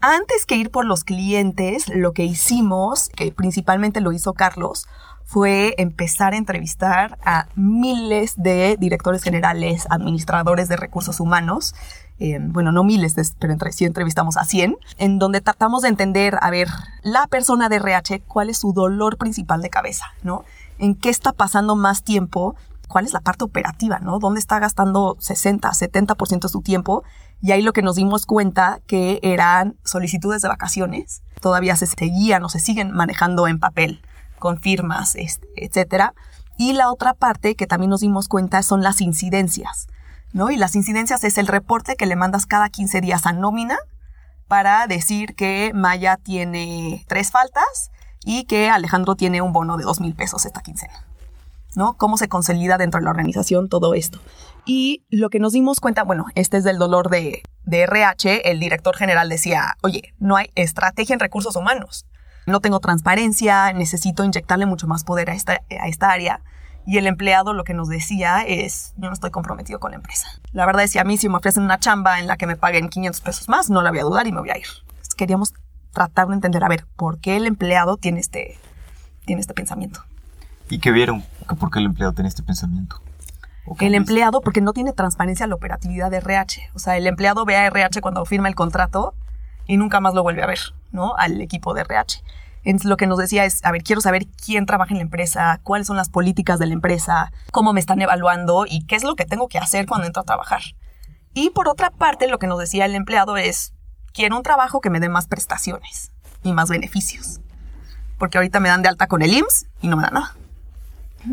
Antes 0.00 0.46
que 0.46 0.54
ir 0.54 0.70
por 0.70 0.84
los 0.84 1.02
clientes, 1.02 1.88
lo 1.88 2.12
que 2.12 2.22
hicimos, 2.22 3.08
que 3.08 3.32
principalmente 3.32 4.00
lo 4.00 4.12
hizo 4.12 4.32
Carlos, 4.32 4.86
fue 5.28 5.74
empezar 5.76 6.32
a 6.32 6.38
entrevistar 6.38 7.18
a 7.22 7.48
miles 7.54 8.32
de 8.38 8.78
directores 8.80 9.22
generales, 9.22 9.86
administradores 9.90 10.68
de 10.68 10.76
recursos 10.76 11.20
humanos. 11.20 11.74
Bueno, 12.18 12.72
no 12.72 12.82
miles, 12.82 13.14
pero 13.38 13.52
entre, 13.52 13.72
sí 13.72 13.84
entrevistamos 13.84 14.38
a 14.38 14.46
100, 14.46 14.78
en 14.96 15.18
donde 15.18 15.42
tratamos 15.42 15.82
de 15.82 15.90
entender, 15.90 16.38
a 16.40 16.50
ver, 16.50 16.68
la 17.02 17.26
persona 17.26 17.68
de 17.68 17.76
RH, 17.76 18.22
cuál 18.22 18.48
es 18.48 18.56
su 18.56 18.72
dolor 18.72 19.18
principal 19.18 19.60
de 19.60 19.68
cabeza, 19.68 20.06
¿no? 20.22 20.44
En 20.78 20.94
qué 20.94 21.10
está 21.10 21.32
pasando 21.32 21.76
más 21.76 22.04
tiempo, 22.04 22.56
cuál 22.88 23.04
es 23.04 23.12
la 23.12 23.20
parte 23.20 23.44
operativa, 23.44 23.98
¿no? 23.98 24.20
¿Dónde 24.20 24.40
está 24.40 24.58
gastando 24.58 25.18
60, 25.20 25.68
70% 25.68 26.40
de 26.40 26.48
su 26.48 26.62
tiempo? 26.62 27.04
Y 27.42 27.52
ahí 27.52 27.60
lo 27.60 27.74
que 27.74 27.82
nos 27.82 27.96
dimos 27.96 28.24
cuenta 28.24 28.80
que 28.86 29.20
eran 29.22 29.76
solicitudes 29.84 30.40
de 30.40 30.48
vacaciones, 30.48 31.22
todavía 31.42 31.76
se 31.76 31.86
seguían 31.86 32.42
o 32.44 32.48
se 32.48 32.60
siguen 32.60 32.92
manejando 32.92 33.46
en 33.46 33.58
papel 33.60 34.00
con 34.38 34.60
firmas, 34.60 35.16
etcétera. 35.56 36.14
Y 36.56 36.72
la 36.72 36.90
otra 36.90 37.14
parte 37.14 37.54
que 37.54 37.66
también 37.66 37.90
nos 37.90 38.00
dimos 38.00 38.28
cuenta 38.28 38.62
son 38.62 38.82
las 38.82 39.00
incidencias, 39.00 39.86
¿no? 40.32 40.50
Y 40.50 40.56
las 40.56 40.74
incidencias 40.74 41.22
es 41.24 41.38
el 41.38 41.46
reporte 41.46 41.94
que 41.94 42.06
le 42.06 42.16
mandas 42.16 42.46
cada 42.46 42.68
15 42.68 43.00
días 43.00 43.26
a 43.26 43.32
nómina 43.32 43.78
para 44.48 44.86
decir 44.86 45.36
que 45.36 45.70
Maya 45.74 46.16
tiene 46.16 47.04
tres 47.06 47.30
faltas 47.30 47.90
y 48.24 48.44
que 48.44 48.70
Alejandro 48.70 49.14
tiene 49.14 49.40
un 49.40 49.52
bono 49.52 49.76
de 49.76 49.84
dos 49.84 50.00
mil 50.00 50.14
pesos 50.14 50.46
esta 50.46 50.60
quincena, 50.60 51.04
¿no? 51.76 51.94
Cómo 51.94 52.16
se 52.16 52.28
consolida 52.28 52.76
dentro 52.76 52.98
de 52.98 53.04
la 53.04 53.10
organización 53.10 53.68
todo 53.68 53.94
esto. 53.94 54.18
Y 54.64 55.04
lo 55.10 55.30
que 55.30 55.38
nos 55.38 55.52
dimos 55.52 55.78
cuenta, 55.78 56.02
bueno, 56.02 56.26
este 56.34 56.56
es 56.56 56.64
del 56.64 56.78
dolor 56.78 57.08
de, 57.08 57.42
de 57.64 57.82
RH, 57.82 58.50
el 58.50 58.58
director 58.58 58.96
general 58.96 59.28
decía, 59.28 59.76
oye, 59.82 60.12
no 60.18 60.36
hay 60.36 60.50
estrategia 60.56 61.14
en 61.14 61.20
recursos 61.20 61.54
humanos 61.54 62.04
no 62.48 62.60
tengo 62.60 62.80
transparencia, 62.80 63.72
necesito 63.72 64.24
inyectarle 64.24 64.66
mucho 64.66 64.86
más 64.86 65.04
poder 65.04 65.30
a 65.30 65.34
esta, 65.34 65.60
a 65.80 65.88
esta 65.88 66.10
área. 66.10 66.42
Y 66.86 66.96
el 66.96 67.06
empleado 67.06 67.52
lo 67.52 67.64
que 67.64 67.74
nos 67.74 67.88
decía 67.88 68.42
es, 68.46 68.94
yo 68.96 69.08
no 69.08 69.12
estoy 69.12 69.30
comprometido 69.30 69.78
con 69.78 69.90
la 69.90 69.96
empresa. 69.96 70.26
La 70.52 70.64
verdad 70.64 70.84
es 70.84 70.92
que 70.92 71.00
a 71.00 71.04
mí 71.04 71.18
si 71.18 71.28
me 71.28 71.36
ofrecen 71.36 71.62
una 71.62 71.78
chamba 71.78 72.18
en 72.18 72.26
la 72.26 72.36
que 72.36 72.46
me 72.46 72.56
paguen 72.56 72.88
500 72.88 73.20
pesos 73.20 73.48
más, 73.48 73.68
no 73.68 73.82
la 73.82 73.90
voy 73.90 73.98
a 73.98 74.04
dudar 74.04 74.26
y 74.26 74.32
me 74.32 74.40
voy 74.40 74.50
a 74.50 74.56
ir. 74.56 74.66
Entonces, 74.88 75.14
queríamos 75.14 75.52
tratar 75.92 76.28
de 76.28 76.34
entender, 76.34 76.64
a 76.64 76.68
ver, 76.68 76.86
¿por 76.96 77.18
qué 77.18 77.36
el 77.36 77.46
empleado 77.46 77.96
tiene 77.98 78.20
este, 78.20 78.58
tiene 79.26 79.40
este 79.40 79.52
pensamiento? 79.52 80.02
¿Y 80.70 80.78
qué 80.78 80.90
vieron? 80.90 81.24
¿Por 81.58 81.70
qué 81.70 81.78
el 81.78 81.86
empleado 81.86 82.14
tiene 82.14 82.28
este 82.28 82.42
pensamiento? 82.42 83.00
El 83.80 83.94
empleado, 83.94 84.40
porque 84.40 84.60
no 84.60 84.72
tiene 84.72 84.92
transparencia 84.92 85.44
a 85.44 85.48
la 85.48 85.54
operatividad 85.54 86.10
de 86.10 86.18
RH. 86.18 86.70
O 86.74 86.78
sea, 86.78 86.96
el 86.96 87.06
empleado 87.06 87.44
ve 87.44 87.56
a 87.56 87.66
RH 87.66 88.00
cuando 88.00 88.24
firma 88.24 88.48
el 88.48 88.54
contrato 88.54 89.14
y 89.68 89.76
nunca 89.76 90.00
más 90.00 90.14
lo 90.14 90.24
vuelve 90.24 90.42
a 90.42 90.46
ver, 90.46 90.58
¿no? 90.90 91.14
Al 91.16 91.40
equipo 91.40 91.74
de 91.74 91.82
RH. 91.82 92.24
Entonces, 92.64 92.88
lo 92.88 92.96
que 92.96 93.06
nos 93.06 93.18
decía 93.18 93.44
es, 93.44 93.64
a 93.64 93.70
ver, 93.70 93.84
quiero 93.84 94.00
saber 94.00 94.26
quién 94.26 94.66
trabaja 94.66 94.92
en 94.92 94.98
la 94.98 95.04
empresa, 95.04 95.60
cuáles 95.62 95.86
son 95.86 95.96
las 95.96 96.08
políticas 96.08 96.58
de 96.58 96.66
la 96.66 96.72
empresa, 96.72 97.30
cómo 97.52 97.72
me 97.72 97.78
están 97.78 98.02
evaluando 98.02 98.64
y 98.68 98.84
qué 98.86 98.96
es 98.96 99.04
lo 99.04 99.14
que 99.14 99.24
tengo 99.26 99.46
que 99.46 99.58
hacer 99.58 99.86
cuando 99.86 100.06
entro 100.06 100.22
a 100.22 100.24
trabajar. 100.24 100.62
Y 101.34 101.50
por 101.50 101.68
otra 101.68 101.90
parte, 101.90 102.26
lo 102.26 102.38
que 102.38 102.48
nos 102.48 102.58
decía 102.58 102.86
el 102.86 102.94
empleado 102.94 103.36
es, 103.36 103.74
quiero 104.12 104.36
un 104.36 104.42
trabajo 104.42 104.80
que 104.80 104.90
me 104.90 105.00
dé 105.00 105.08
más 105.08 105.28
prestaciones 105.28 106.12
y 106.42 106.52
más 106.52 106.68
beneficios. 106.68 107.40
Porque 108.18 108.38
ahorita 108.38 108.58
me 108.58 108.68
dan 108.68 108.82
de 108.82 108.88
alta 108.88 109.06
con 109.06 109.22
el 109.22 109.32
IMSS 109.32 109.66
y 109.80 109.88
no 109.88 109.96
me 109.96 110.02
dan 110.02 110.14
nada. 110.14 110.36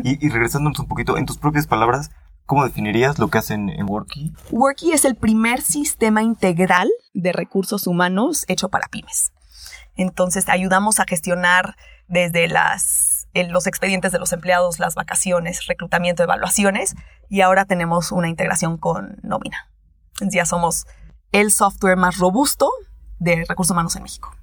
Y, 0.04 0.24
y 0.24 0.28
regresándonos 0.28 0.78
un 0.78 0.86
poquito, 0.86 1.16
en 1.16 1.26
tus 1.26 1.38
propias 1.38 1.66
palabras, 1.66 2.10
¿Cómo 2.46 2.64
definirías 2.64 3.18
lo 3.18 3.26
que 3.28 3.38
hacen 3.38 3.70
en 3.70 3.90
Worky? 3.90 4.32
Worky 4.52 4.92
es 4.92 5.04
el 5.04 5.16
primer 5.16 5.62
sistema 5.62 6.22
integral 6.22 6.88
de 7.12 7.32
recursos 7.32 7.88
humanos 7.88 8.44
hecho 8.46 8.68
para 8.68 8.86
pymes. 8.86 9.32
Entonces, 9.96 10.48
ayudamos 10.48 11.00
a 11.00 11.06
gestionar 11.08 11.74
desde 12.06 12.46
las, 12.46 13.26
los 13.34 13.66
expedientes 13.66 14.12
de 14.12 14.20
los 14.20 14.32
empleados, 14.32 14.78
las 14.78 14.94
vacaciones, 14.94 15.66
reclutamiento, 15.66 16.22
evaluaciones, 16.22 16.94
y 17.28 17.40
ahora 17.40 17.64
tenemos 17.64 18.12
una 18.12 18.28
integración 18.28 18.76
con 18.76 19.16
nómina. 19.24 19.68
Ya 20.20 20.46
somos 20.46 20.86
el 21.32 21.50
software 21.50 21.96
más 21.96 22.16
robusto 22.16 22.70
de 23.18 23.44
recursos 23.48 23.72
humanos 23.72 23.96
en 23.96 24.04
México. 24.04 24.35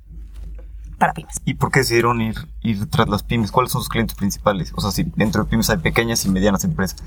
Para 1.04 1.14
pymes. 1.14 1.42
¿Y 1.44 1.56
por 1.56 1.70
qué 1.70 1.80
decidieron 1.80 2.22
ir, 2.22 2.36
ir 2.62 2.90
tras 2.90 3.10
las 3.10 3.24
pymes? 3.24 3.52
¿Cuáles 3.52 3.74
son 3.74 3.82
sus 3.82 3.90
clientes 3.90 4.16
principales? 4.16 4.72
O 4.74 4.80
sea, 4.80 4.90
si 4.90 5.04
dentro 5.18 5.44
de 5.44 5.50
pymes 5.50 5.70
hay 5.70 5.76
pequeñas 5.76 6.24
y 6.24 6.30
medianas 6.30 6.64
empresas, 6.64 7.04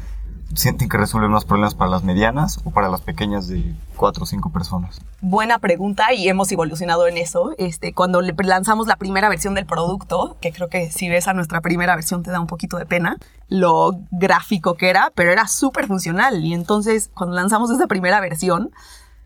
¿sienten 0.55 0.91
que 0.91 0.99
resuelven 0.99 1.31
más 1.31 1.47
problemas 1.47 1.75
para 1.75 1.91
las 1.91 2.05
medianas 2.05 2.61
o 2.65 2.73
para 2.73 2.91
las 2.91 3.01
pequeñas 3.01 3.49
de 3.49 3.75
cuatro 3.97 4.25
o 4.25 4.27
cinco 4.27 4.53
personas? 4.53 5.01
Buena 5.23 5.61
pregunta 5.61 6.13
y 6.13 6.29
hemos 6.29 6.53
evolucionado 6.53 7.07
en 7.07 7.17
eso. 7.17 7.55
Este, 7.57 7.95
cuando 7.95 8.21
lanzamos 8.21 8.87
la 8.87 8.97
primera 8.97 9.31
versión 9.31 9.55
del 9.55 9.65
producto, 9.65 10.37
que 10.43 10.53
creo 10.53 10.69
que 10.69 10.91
si 10.91 11.09
ves 11.09 11.27
a 11.27 11.33
nuestra 11.33 11.63
primera 11.63 11.95
versión 11.95 12.23
te 12.23 12.31
da 12.31 12.39
un 12.39 12.49
poquito 12.49 12.77
de 12.77 12.85
pena, 12.85 13.17
lo 13.49 13.93
gráfico 14.11 14.75
que 14.75 14.91
era, 14.91 15.11
pero 15.15 15.33
era 15.33 15.49
súper 15.49 15.87
funcional. 15.87 16.45
Y 16.45 16.53
entonces, 16.53 17.11
cuando 17.15 17.35
lanzamos 17.35 17.71
esa 17.71 17.87
primera 17.87 18.21
versión, 18.21 18.73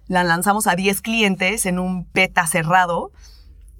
la 0.06 0.22
lanzamos 0.22 0.68
a 0.68 0.76
10 0.76 1.02
clientes 1.02 1.66
en 1.66 1.80
un 1.80 2.06
beta 2.14 2.46
cerrado 2.46 3.10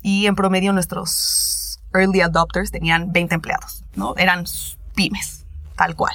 y 0.02 0.26
en 0.26 0.34
promedio 0.34 0.72
nuestros 0.72 1.80
early 1.92 2.20
adopters 2.20 2.70
tenían 2.70 3.12
20 3.12 3.34
empleados, 3.34 3.84
¿no? 3.94 4.14
Eran 4.16 4.44
pymes, 4.94 5.44
tal 5.76 5.96
cual. 5.96 6.14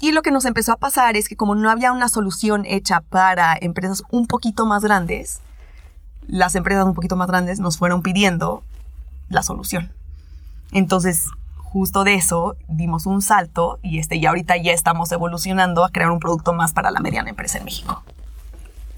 Y 0.00 0.12
lo 0.12 0.22
que 0.22 0.30
nos 0.30 0.46
empezó 0.46 0.72
a 0.72 0.76
pasar 0.76 1.16
es 1.16 1.28
que 1.28 1.36
como 1.36 1.54
no 1.54 1.70
había 1.70 1.92
una 1.92 2.08
solución 2.08 2.64
hecha 2.66 3.00
para 3.00 3.56
empresas 3.60 4.02
un 4.10 4.26
poquito 4.26 4.64
más 4.64 4.82
grandes, 4.82 5.40
las 6.26 6.54
empresas 6.54 6.86
un 6.86 6.94
poquito 6.94 7.16
más 7.16 7.28
grandes 7.28 7.60
nos 7.60 7.76
fueron 7.76 8.02
pidiendo 8.02 8.62
la 9.28 9.42
solución. 9.42 9.92
Entonces, 10.72 11.26
justo 11.56 12.04
de 12.04 12.14
eso 12.14 12.56
dimos 12.68 13.06
un 13.06 13.20
salto 13.20 13.78
y 13.82 13.98
este 13.98 14.16
y 14.16 14.26
ahorita 14.26 14.56
ya 14.56 14.72
estamos 14.72 15.12
evolucionando 15.12 15.84
a 15.84 15.90
crear 15.90 16.10
un 16.10 16.18
producto 16.18 16.52
más 16.52 16.72
para 16.72 16.90
la 16.90 17.00
mediana 17.00 17.30
empresa 17.30 17.58
en 17.58 17.64
México. 17.64 18.02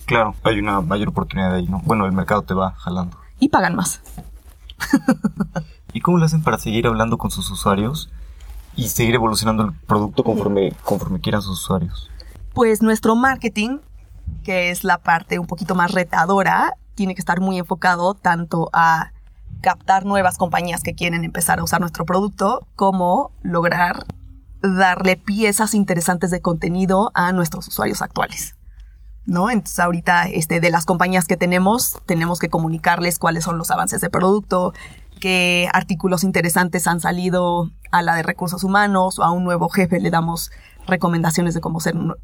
Claro, 0.06 0.34
hay 0.42 0.58
una 0.58 0.80
mayor 0.80 1.08
oportunidad 1.08 1.54
ahí, 1.54 1.66
¿no? 1.66 1.80
Bueno, 1.84 2.06
el 2.06 2.12
mercado 2.12 2.42
te 2.42 2.54
va 2.54 2.72
jalando. 2.72 3.21
Y 3.42 3.48
pagan 3.48 3.74
más. 3.74 4.00
¿Y 5.92 6.00
cómo 6.00 6.16
lo 6.16 6.24
hacen 6.24 6.44
para 6.44 6.60
seguir 6.60 6.86
hablando 6.86 7.18
con 7.18 7.32
sus 7.32 7.50
usuarios 7.50 8.08
y 8.76 8.86
seguir 8.86 9.16
evolucionando 9.16 9.64
el 9.64 9.72
producto 9.72 10.22
conforme, 10.22 10.72
conforme 10.84 11.20
quieran 11.20 11.42
sus 11.42 11.58
usuarios? 11.58 12.08
Pues 12.54 12.82
nuestro 12.82 13.16
marketing, 13.16 13.78
que 14.44 14.70
es 14.70 14.84
la 14.84 14.98
parte 14.98 15.40
un 15.40 15.48
poquito 15.48 15.74
más 15.74 15.90
retadora, 15.90 16.74
tiene 16.94 17.16
que 17.16 17.20
estar 17.20 17.40
muy 17.40 17.58
enfocado 17.58 18.14
tanto 18.14 18.70
a 18.72 19.10
captar 19.60 20.06
nuevas 20.06 20.38
compañías 20.38 20.84
que 20.84 20.94
quieren 20.94 21.24
empezar 21.24 21.58
a 21.58 21.64
usar 21.64 21.80
nuestro 21.80 22.04
producto, 22.04 22.64
como 22.76 23.32
lograr 23.42 24.06
darle 24.60 25.16
piezas 25.16 25.74
interesantes 25.74 26.30
de 26.30 26.40
contenido 26.40 27.10
a 27.14 27.32
nuestros 27.32 27.66
usuarios 27.66 28.02
actuales. 28.02 28.54
¿No? 29.24 29.50
Entonces 29.50 29.78
ahorita 29.78 30.28
este, 30.28 30.60
de 30.60 30.70
las 30.70 30.84
compañías 30.84 31.26
que 31.26 31.36
tenemos, 31.36 31.98
tenemos 32.06 32.40
que 32.40 32.48
comunicarles 32.48 33.18
cuáles 33.18 33.44
son 33.44 33.56
los 33.56 33.70
avances 33.70 34.00
de 34.00 34.10
producto, 34.10 34.74
qué 35.20 35.68
artículos 35.72 36.24
interesantes 36.24 36.88
han 36.88 37.00
salido 37.00 37.70
a 37.92 38.02
la 38.02 38.16
de 38.16 38.24
recursos 38.24 38.64
humanos 38.64 39.20
o 39.20 39.22
a 39.22 39.30
un 39.30 39.44
nuevo 39.44 39.68
jefe 39.68 40.00
le 40.00 40.10
damos 40.10 40.50
recomendaciones 40.86 41.54
de 41.54 41.60
cómo 41.60 41.80
ser 41.80 41.96
un, 41.96 42.14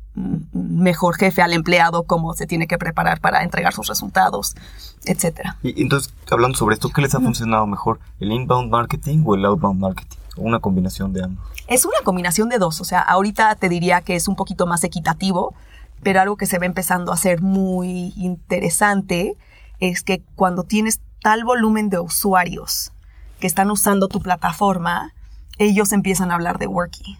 mejor 0.52 1.16
jefe 1.16 1.42
al 1.42 1.52
empleado, 1.52 2.02
cómo 2.02 2.34
se 2.34 2.46
tiene 2.46 2.66
que 2.66 2.78
preparar 2.78 3.20
para 3.20 3.42
entregar 3.42 3.72
sus 3.72 3.86
resultados, 3.86 4.56
etcétera. 5.04 5.56
Y 5.62 5.80
entonces, 5.82 6.12
hablando 6.30 6.58
sobre 6.58 6.74
esto, 6.74 6.90
¿qué 6.90 7.02
les 7.02 7.14
ha 7.14 7.20
funcionado 7.20 7.66
mejor? 7.66 8.00
¿El 8.18 8.32
inbound 8.32 8.70
marketing 8.70 9.22
o 9.24 9.34
el 9.34 9.44
outbound 9.44 9.80
marketing? 9.80 10.16
¿O 10.36 10.42
una 10.42 10.60
combinación 10.60 11.12
de 11.12 11.24
ambos? 11.24 11.46
Es 11.66 11.84
una 11.84 11.98
combinación 12.02 12.48
de 12.48 12.58
dos. 12.58 12.80
O 12.80 12.84
sea, 12.84 13.00
ahorita 13.00 13.54
te 13.56 13.68
diría 13.68 14.00
que 14.00 14.16
es 14.16 14.28
un 14.28 14.36
poquito 14.36 14.66
más 14.66 14.82
equitativo, 14.84 15.54
pero 16.02 16.20
algo 16.20 16.36
que 16.36 16.46
se 16.46 16.58
va 16.58 16.66
empezando 16.66 17.12
a 17.12 17.16
ser 17.16 17.40
muy 17.42 18.12
interesante 18.16 19.36
es 19.80 20.02
que 20.02 20.22
cuando 20.34 20.64
tienes 20.64 21.00
tal 21.22 21.44
volumen 21.44 21.88
de 21.88 21.98
usuarios 21.98 22.92
que 23.40 23.46
están 23.46 23.70
usando 23.70 24.08
tu 24.08 24.20
plataforma, 24.20 25.14
ellos 25.58 25.92
empiezan 25.92 26.30
a 26.30 26.34
hablar 26.34 26.58
de 26.58 26.66
Worky. 26.66 27.18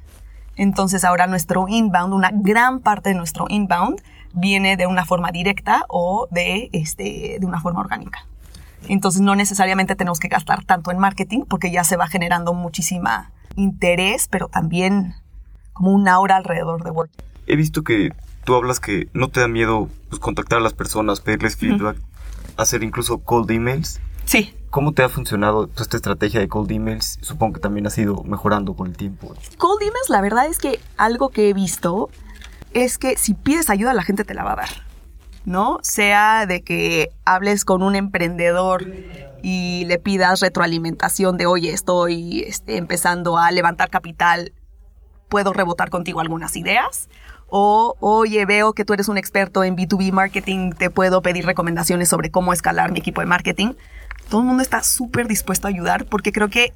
Entonces 0.56 1.04
ahora 1.04 1.26
nuestro 1.26 1.66
inbound, 1.68 2.12
una 2.12 2.30
gran 2.32 2.80
parte 2.80 3.10
de 3.10 3.14
nuestro 3.14 3.46
inbound 3.48 4.00
viene 4.32 4.76
de 4.76 4.86
una 4.86 5.04
forma 5.04 5.30
directa 5.30 5.84
o 5.88 6.26
de, 6.30 6.68
este, 6.72 7.38
de 7.38 7.46
una 7.46 7.60
forma 7.60 7.80
orgánica. 7.80 8.26
Entonces 8.88 9.20
no 9.20 9.34
necesariamente 9.34 9.96
tenemos 9.96 10.18
que 10.20 10.28
gastar 10.28 10.64
tanto 10.64 10.90
en 10.90 10.98
marketing 10.98 11.44
porque 11.48 11.70
ya 11.70 11.84
se 11.84 11.96
va 11.96 12.06
generando 12.06 12.54
muchísima 12.54 13.30
interés, 13.56 14.28
pero 14.28 14.48
también 14.48 15.14
como 15.72 15.92
una 15.92 16.14
aura 16.14 16.36
alrededor 16.36 16.82
de 16.84 16.90
Worky. 16.90 17.16
He 17.46 17.56
visto 17.56 17.82
que 17.82 18.12
tú 18.48 18.54
hablas 18.54 18.80
que 18.80 19.10
no 19.12 19.28
te 19.28 19.40
da 19.40 19.46
miedo 19.46 19.90
pues, 20.08 20.20
contactar 20.20 20.60
a 20.60 20.62
las 20.62 20.72
personas, 20.72 21.20
pedirles 21.20 21.54
feedback, 21.56 21.98
hacer 22.56 22.82
incluso 22.82 23.18
cold 23.18 23.50
emails. 23.50 24.00
Sí. 24.24 24.54
¿Cómo 24.70 24.92
te 24.92 25.02
ha 25.02 25.10
funcionado 25.10 25.68
esta 25.78 25.98
estrategia 25.98 26.40
de 26.40 26.48
cold 26.48 26.72
emails? 26.72 27.18
Supongo 27.20 27.52
que 27.52 27.60
también 27.60 27.86
ha 27.86 27.90
ido 28.00 28.24
mejorando 28.24 28.74
con 28.74 28.86
el 28.86 28.96
tiempo. 28.96 29.34
Cold 29.58 29.82
emails, 29.82 30.08
la 30.08 30.22
verdad 30.22 30.46
es 30.46 30.58
que 30.58 30.80
algo 30.96 31.28
que 31.28 31.50
he 31.50 31.52
visto 31.52 32.08
es 32.72 32.96
que 32.96 33.18
si 33.18 33.34
pides 33.34 33.68
ayuda, 33.68 33.92
la 33.92 34.02
gente 34.02 34.24
te 34.24 34.32
la 34.32 34.44
va 34.44 34.52
a 34.54 34.56
dar. 34.56 34.70
¿No? 35.44 35.78
Sea 35.82 36.46
de 36.46 36.62
que 36.62 37.10
hables 37.26 37.66
con 37.66 37.82
un 37.82 37.96
emprendedor 37.96 38.86
y 39.42 39.84
le 39.84 39.98
pidas 39.98 40.40
retroalimentación 40.40 41.36
de, 41.36 41.44
oye, 41.44 41.74
estoy 41.74 42.44
este, 42.46 42.78
empezando 42.78 43.36
a 43.36 43.50
levantar 43.50 43.90
capital, 43.90 44.54
puedo 45.28 45.52
rebotar 45.52 45.90
contigo 45.90 46.20
algunas 46.20 46.56
ideas 46.56 47.10
o, 47.48 47.96
oye, 48.00 48.44
veo 48.44 48.72
que 48.72 48.84
tú 48.84 48.92
eres 48.92 49.08
un 49.08 49.18
experto 49.18 49.64
en 49.64 49.76
B2B 49.76 50.12
marketing, 50.12 50.72
te 50.72 50.90
puedo 50.90 51.22
pedir 51.22 51.46
recomendaciones 51.46 52.08
sobre 52.08 52.30
cómo 52.30 52.52
escalar 52.52 52.92
mi 52.92 52.98
equipo 52.98 53.20
de 53.20 53.26
marketing. 53.26 53.74
Todo 54.28 54.42
el 54.42 54.46
mundo 54.46 54.62
está 54.62 54.82
súper 54.82 55.26
dispuesto 55.26 55.66
a 55.66 55.70
ayudar 55.70 56.04
porque 56.06 56.32
creo 56.32 56.48
que 56.48 56.74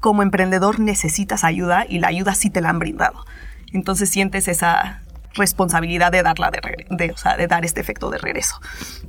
como 0.00 0.22
emprendedor 0.22 0.78
necesitas 0.78 1.42
ayuda 1.42 1.84
y 1.88 1.98
la 1.98 2.08
ayuda 2.08 2.34
sí 2.34 2.50
te 2.50 2.60
la 2.60 2.70
han 2.70 2.78
brindado. 2.78 3.24
Entonces 3.72 4.08
sientes 4.08 4.46
esa 4.46 5.02
responsabilidad 5.34 6.12
de 6.12 6.22
darla 6.22 6.50
de, 6.50 6.86
de, 6.88 7.10
o 7.10 7.16
sea, 7.16 7.36
de 7.36 7.46
dar 7.46 7.64
este 7.64 7.80
efecto 7.80 8.10
de 8.10 8.18
regreso. 8.18 8.60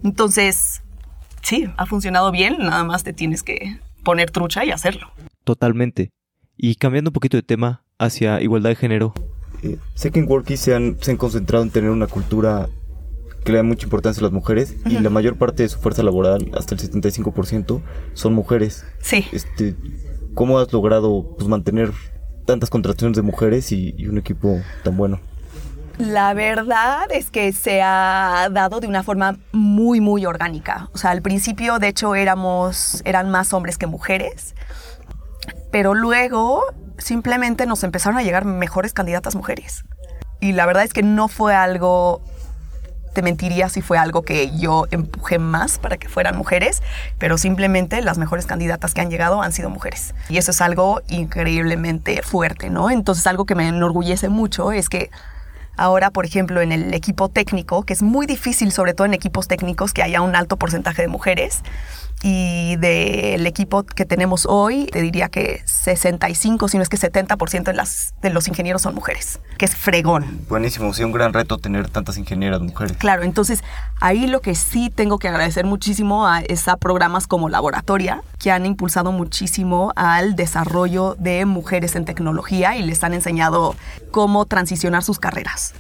Entonces, 0.04 0.82
sí, 1.42 1.70
ha 1.78 1.86
funcionado 1.86 2.32
bien, 2.32 2.58
nada 2.60 2.84
más 2.84 3.04
te 3.04 3.14
tienes 3.14 3.44
que 3.44 3.80
poner 4.04 4.32
trucha 4.32 4.66
y 4.66 4.72
hacerlo. 4.72 5.12
Totalmente. 5.44 6.10
Y 6.58 6.76
cambiando 6.76 7.10
un 7.10 7.14
poquito 7.14 7.38
de 7.38 7.44
tema 7.44 7.84
hacia 8.00 8.42
igualdad 8.42 8.72
de 8.72 8.76
género, 8.76 9.14
eh, 9.64 9.78
sé 9.96 10.12
que 10.12 10.20
en 10.20 10.30
Worky 10.30 10.58
se 10.58 10.76
han, 10.76 10.98
se 11.02 11.12
han 11.12 11.18
concentrado 11.18 11.64
en 11.64 11.72
tener 11.72 11.90
una 11.90 12.08
cultura 12.08 12.70
que 13.44 13.52
le 13.54 13.60
da 13.60 13.64
mucha 13.64 13.86
importancia 13.86 14.20
a 14.20 14.24
las 14.24 14.34
mujeres 14.34 14.76
y 14.86 15.00
la 15.00 15.10
mayor 15.10 15.38
parte 15.38 15.64
de 15.64 15.70
su 15.70 15.80
fuerza 15.80 16.04
laboral, 16.04 16.52
hasta 16.54 16.76
el 16.76 16.82
75%, 16.82 17.82
son 18.14 18.34
mujeres. 18.34 18.86
Sí. 19.00 19.26
Este, 19.32 19.76
¿Cómo 20.34 20.60
has 20.60 20.72
logrado 20.74 21.36
pues, 21.38 21.48
mantener 21.48 21.92
tantas 22.46 22.70
contrataciones 22.70 23.16
de 23.16 23.22
mujeres 23.22 23.72
y, 23.72 23.96
y, 23.98 24.08
un 24.08 24.18
equipo 24.18 24.60
tan 24.84 24.98
bueno? 24.98 25.20
La 25.98 26.34
verdad 26.34 27.10
es 27.10 27.32
que 27.32 27.54
se 27.54 27.82
ha 27.82 28.50
dado 28.52 28.80
de 28.80 28.88
una 28.88 29.02
forma 29.02 29.40
muy, 29.52 30.02
muy 30.02 30.26
orgánica. 30.26 30.90
O 30.94 30.98
sea, 30.98 31.12
al 31.12 31.22
principio, 31.22 31.80
de 31.80 31.88
hecho, 31.88 32.16
éramos, 32.16 33.02
eran 33.06 33.32
más 33.32 33.54
hombres 33.54 33.78
que 33.78 33.88
mujeres, 33.88 34.56
pero 35.72 35.94
luego 35.94 36.64
simplemente 36.98 37.66
nos 37.66 37.84
empezaron 37.84 38.18
a 38.18 38.24
llegar 38.24 38.46
mejores 38.46 38.94
candidatas 38.94 39.36
mujeres. 39.36 39.84
Y 40.40 40.54
la 40.54 40.66
verdad 40.66 40.84
es 40.84 40.94
que 40.94 41.04
no 41.04 41.28
fue 41.28 41.56
algo, 41.56 42.22
te 43.14 43.22
mentiría 43.22 43.70
si 43.70 43.82
fue 43.82 43.98
algo 43.98 44.22
que 44.22 44.56
yo 44.58 44.86
empujé 44.92 45.40
más 45.40 45.80
para 45.80 45.98
que 45.98 46.10
fueran 46.10 46.38
mujeres, 46.38 46.84
pero 47.18 47.38
simplemente 47.38 48.02
las 48.02 48.18
mejores 48.18 48.46
candidatas 48.46 48.94
que 48.94 49.02
han 49.02 49.10
llegado 49.10 49.42
han 49.42 49.52
sido 49.52 49.70
mujeres. 49.70 50.14
Y 50.30 50.38
eso 50.38 50.52
es 50.52 50.62
algo 50.62 51.02
increíblemente 51.10 52.22
fuerte, 52.22 52.70
¿no? 52.70 52.92
Entonces 52.92 53.26
algo 53.26 53.46
que 53.46 53.56
me 53.56 53.68
enorgullece 53.68 54.30
mucho 54.30 54.72
es 54.72 54.90
que 54.90 55.10
ahora, 55.78 56.12
por 56.12 56.26
ejemplo, 56.26 56.62
en 56.62 56.72
el 56.72 56.94
equipo 56.94 57.30
técnico, 57.30 57.84
que 57.84 57.94
es 57.94 58.04
muy 58.04 58.26
difícil, 58.26 58.72
sobre 58.72 58.94
todo 58.94 59.06
en 59.06 59.14
equipos 59.14 59.48
técnicos, 59.48 59.94
que 59.94 60.04
haya 60.04 60.22
un 60.22 60.36
alto 60.36 60.58
porcentaje 60.58 61.04
de 61.04 61.08
mujeres, 61.08 61.62
y 62.24 62.76
del 62.78 63.46
equipo 63.46 63.84
que 63.84 64.06
tenemos 64.06 64.48
hoy, 64.50 64.88
te 64.88 65.02
diría 65.02 65.30
que 65.30 65.62
65, 65.66 66.68
si 66.68 66.78
no 66.78 66.84
es 66.84 66.90
que 66.90 66.98
70% 66.98 67.64
de, 67.64 67.74
las, 67.74 68.14
de 68.22 68.30
los 68.32 68.48
ingenieros 68.48 68.82
son 68.82 68.96
mujeres, 68.96 69.40
que 69.58 69.66
es 69.66 69.76
fregón. 69.76 70.42
Buenísimo, 70.50 70.94
sí, 70.94 71.04
un 71.04 71.12
gran 71.12 71.34
reto 71.34 71.58
tener 71.58 71.90
tantas 71.90 72.18
ingenieras 72.18 72.62
mujeres. 72.62 72.98
Claro, 72.98 73.24
entonces 73.24 73.64
ahí 74.00 74.28
lo 74.28 74.42
que 74.42 74.56
sí 74.56 74.90
tengo 74.90 75.20
que 75.20 75.28
agradecer 75.28 75.66
muchísimo 75.66 76.28
a, 76.28 76.42
es 76.42 76.68
a 76.68 76.78
programas 76.78 77.28
como 77.28 77.50
Laboratoria, 77.50 78.22
que 78.40 78.52
han 78.52 78.66
impulsado 78.66 79.12
muchísimo 79.12 79.94
al 79.96 80.36
desarrollo 80.36 81.16
de 81.20 81.46
mujeres 81.46 81.96
en 81.96 82.06
tecnología 82.06 82.76
y 82.76 82.84
les 82.84 83.04
han 83.04 83.14
enseñado 83.14 83.76
cómo 84.12 84.46
transicionar 84.46 85.04
sus 85.04 85.20
carreras. 85.20 85.74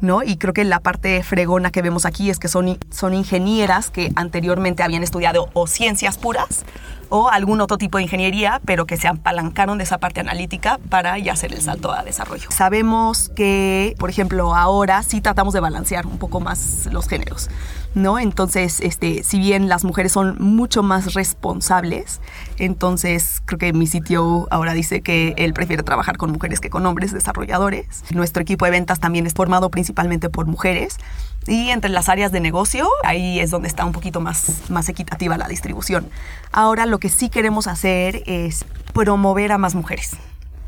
¿No? 0.00 0.22
Y 0.22 0.36
creo 0.36 0.52
que 0.52 0.64
la 0.64 0.80
parte 0.80 1.22
fregona 1.22 1.70
que 1.70 1.82
vemos 1.82 2.06
aquí 2.06 2.30
es 2.30 2.38
que 2.38 2.48
son, 2.48 2.78
son 2.90 3.14
ingenieras 3.14 3.90
que 3.90 4.12
anteriormente 4.16 4.82
habían 4.82 5.02
estudiado 5.02 5.48
o 5.52 5.66
ciencias 5.66 6.18
puras 6.18 6.64
o 7.10 7.28
algún 7.28 7.60
otro 7.60 7.76
tipo 7.76 7.98
de 7.98 8.04
ingeniería, 8.04 8.60
pero 8.64 8.86
que 8.86 8.96
se 8.96 9.08
apalancaron 9.08 9.78
de 9.78 9.84
esa 9.84 9.98
parte 9.98 10.20
analítica 10.20 10.78
para 10.88 11.18
ya 11.18 11.32
hacer 11.32 11.52
el 11.52 11.60
salto 11.60 11.92
a 11.92 12.02
desarrollo. 12.02 12.48
Sabemos 12.50 13.30
que, 13.36 13.94
por 13.98 14.08
ejemplo, 14.08 14.54
ahora 14.54 15.02
sí 15.02 15.20
tratamos 15.20 15.52
de 15.52 15.60
balancear 15.60 16.06
un 16.06 16.18
poco 16.18 16.40
más 16.40 16.88
los 16.90 17.08
géneros. 17.08 17.50
¿no? 17.94 18.18
Entonces, 18.18 18.80
este, 18.80 19.24
si 19.24 19.38
bien 19.38 19.68
las 19.68 19.84
mujeres 19.84 20.12
son 20.12 20.36
mucho 20.38 20.82
más 20.82 21.14
responsables, 21.14 22.20
entonces 22.58 23.42
creo 23.44 23.58
que 23.58 23.72
mi 23.72 23.86
sitio 23.86 24.46
ahora 24.50 24.74
dice 24.74 25.00
que 25.00 25.34
él 25.36 25.52
prefiere 25.52 25.82
trabajar 25.82 26.16
con 26.16 26.30
mujeres 26.30 26.60
que 26.60 26.70
con 26.70 26.86
hombres 26.86 27.12
desarrolladores. 27.12 28.04
Nuestro 28.10 28.42
equipo 28.42 28.64
de 28.64 28.70
ventas 28.70 29.00
también 29.00 29.26
es 29.26 29.34
formado 29.34 29.70
principalmente 29.70 30.30
por 30.30 30.46
mujeres. 30.46 30.98
Y 31.46 31.70
entre 31.70 31.90
las 31.90 32.08
áreas 32.08 32.32
de 32.32 32.40
negocio, 32.40 32.88
ahí 33.02 33.40
es 33.40 33.50
donde 33.50 33.66
está 33.66 33.84
un 33.84 33.92
poquito 33.92 34.20
más, 34.20 34.70
más 34.70 34.88
equitativa 34.88 35.38
la 35.38 35.48
distribución. 35.48 36.08
Ahora 36.52 36.84
lo 36.84 36.98
que 37.00 37.08
sí 37.08 37.28
queremos 37.28 37.66
hacer 37.66 38.22
es 38.26 38.64
promover 38.92 39.52
a 39.52 39.58
más 39.58 39.74
mujeres. 39.74 40.16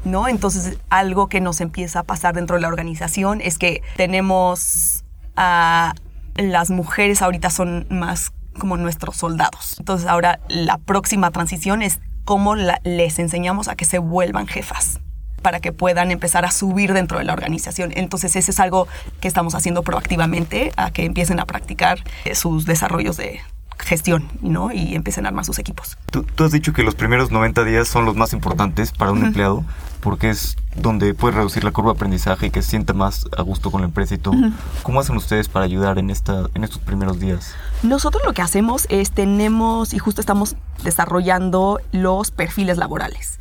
¿No? 0.05 0.27
Entonces, 0.27 0.79
algo 0.91 1.29
que 1.29 1.41
nos 1.41 1.61
empieza 1.61 2.01
a 2.01 2.03
pasar 2.03 2.35
dentro 2.35 2.57
de 2.57 2.63
la 2.63 2.67
organización 2.67 3.41
es 3.41 3.57
que 3.57 3.83
tenemos 3.97 5.05
a 5.37 5.95
las 6.35 6.71
mujeres 6.71 7.23
ahorita 7.23 7.51
son 7.51 7.87
más 7.89 8.33
como 8.59 8.77
nuestros 8.77 9.17
soldados. 9.17 9.77
Entonces 9.79 10.09
ahora 10.09 10.41
la 10.49 10.79
próxima 10.79 11.31
transición 11.31 11.83
es 11.83 12.01
cómo 12.25 12.55
les 12.57 13.19
enseñamos 13.19 13.69
a 13.69 13.77
que 13.77 13.85
se 13.85 13.99
vuelvan 13.99 14.47
jefas 14.47 15.01
para 15.43 15.61
que 15.61 15.73
puedan 15.73 16.11
empezar 16.11 16.45
a 16.45 16.51
subir 16.51 16.93
dentro 16.93 17.19
de 17.19 17.25
la 17.25 17.33
organización. 17.33 17.93
Entonces, 17.97 18.37
ese 18.37 18.53
es 18.53 18.61
algo 18.61 18.87
que 19.21 19.27
estamos 19.27 19.57
haciendo 19.57 19.83
proactivamente, 19.83 20.73
a 20.77 20.93
que 20.93 21.05
empiecen 21.05 21.41
a 21.41 21.47
practicar 21.47 21.99
eh, 22.25 22.37
sus 22.37 22.65
desarrollos 22.65 23.17
de 23.17 23.41
gestión 23.83 24.29
¿no? 24.41 24.73
y 24.73 24.95
empiecen 24.95 25.27
a 25.27 25.29
armar 25.29 25.45
sus 25.45 25.59
equipos. 25.59 25.99
Tú, 26.11 26.25
has 26.45 26.53
dicho 26.53 26.73
que 26.73 26.83
los 26.83 26.95
primeros 26.95 27.31
90 27.31 27.65
días 27.65 27.89
son 27.89 28.05
los 28.05 28.17
más 28.17 28.33
importantes 28.33 28.93
para 28.93 29.13
un 29.13 29.25
empleado 29.25 29.65
porque 30.01 30.31
es 30.31 30.57
donde 30.75 31.15
puede 31.15 31.37
reducir 31.37 31.63
la 31.63 31.71
curva 31.71 31.93
de 31.93 31.97
aprendizaje 31.97 32.47
y 32.47 32.51
que 32.51 32.63
se 32.63 32.71
sienta 32.71 32.93
más 32.93 33.27
a 33.37 33.43
gusto 33.43 33.71
con 33.71 33.83
la 33.83 33.87
empresa 33.87 34.15
y 34.15 34.19
todo. 34.19 34.35
¿Cómo 34.83 35.01
hacen 35.01 35.17
ustedes 35.17 35.49
para 35.49 35.65
ayudar 35.65 35.99
en, 35.99 36.11
esta, 36.11 36.49
en 36.55 36.65
estos 36.65 36.81
primeros 36.81 37.21
días? 37.21 37.55
Nosotros 37.83 38.23
lo 38.25 38.33
que 38.33 38.43
hacemos 38.43 38.87
es 38.89 39.13
tenemos 39.13 39.95
y 39.95 39.99
justo 39.99 40.21
estamos 40.21 40.57
desarrollando 40.83 41.81
los 41.93 42.31
perfiles 42.31 42.79
laborales. 42.79 43.39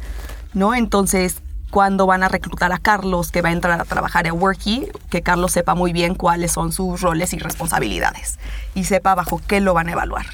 ¿no? 0.53 0.73
Entonces, 0.73 1.41
cuando 1.71 2.05
van 2.05 2.21
a 2.21 2.27
reclutar 2.27 2.71
a 2.73 2.77
Carlos, 2.77 3.31
que 3.31 3.41
va 3.41 3.49
a 3.49 3.53
entrar 3.53 3.79
a 3.79 3.85
trabajar 3.85 4.27
a 4.27 4.33
Worky, 4.33 4.87
que 5.09 5.21
Carlos 5.21 5.53
sepa 5.53 5.73
muy 5.73 5.93
bien 5.93 6.15
cuáles 6.15 6.51
son 6.51 6.73
sus 6.73 7.01
roles 7.01 7.33
y 7.33 7.39
responsabilidades 7.39 8.37
y 8.75 8.83
sepa 8.83 9.15
bajo 9.15 9.41
qué 9.47 9.61
lo 9.61 9.73
van 9.73 9.87
a 9.87 9.93
evaluar. 9.93 10.25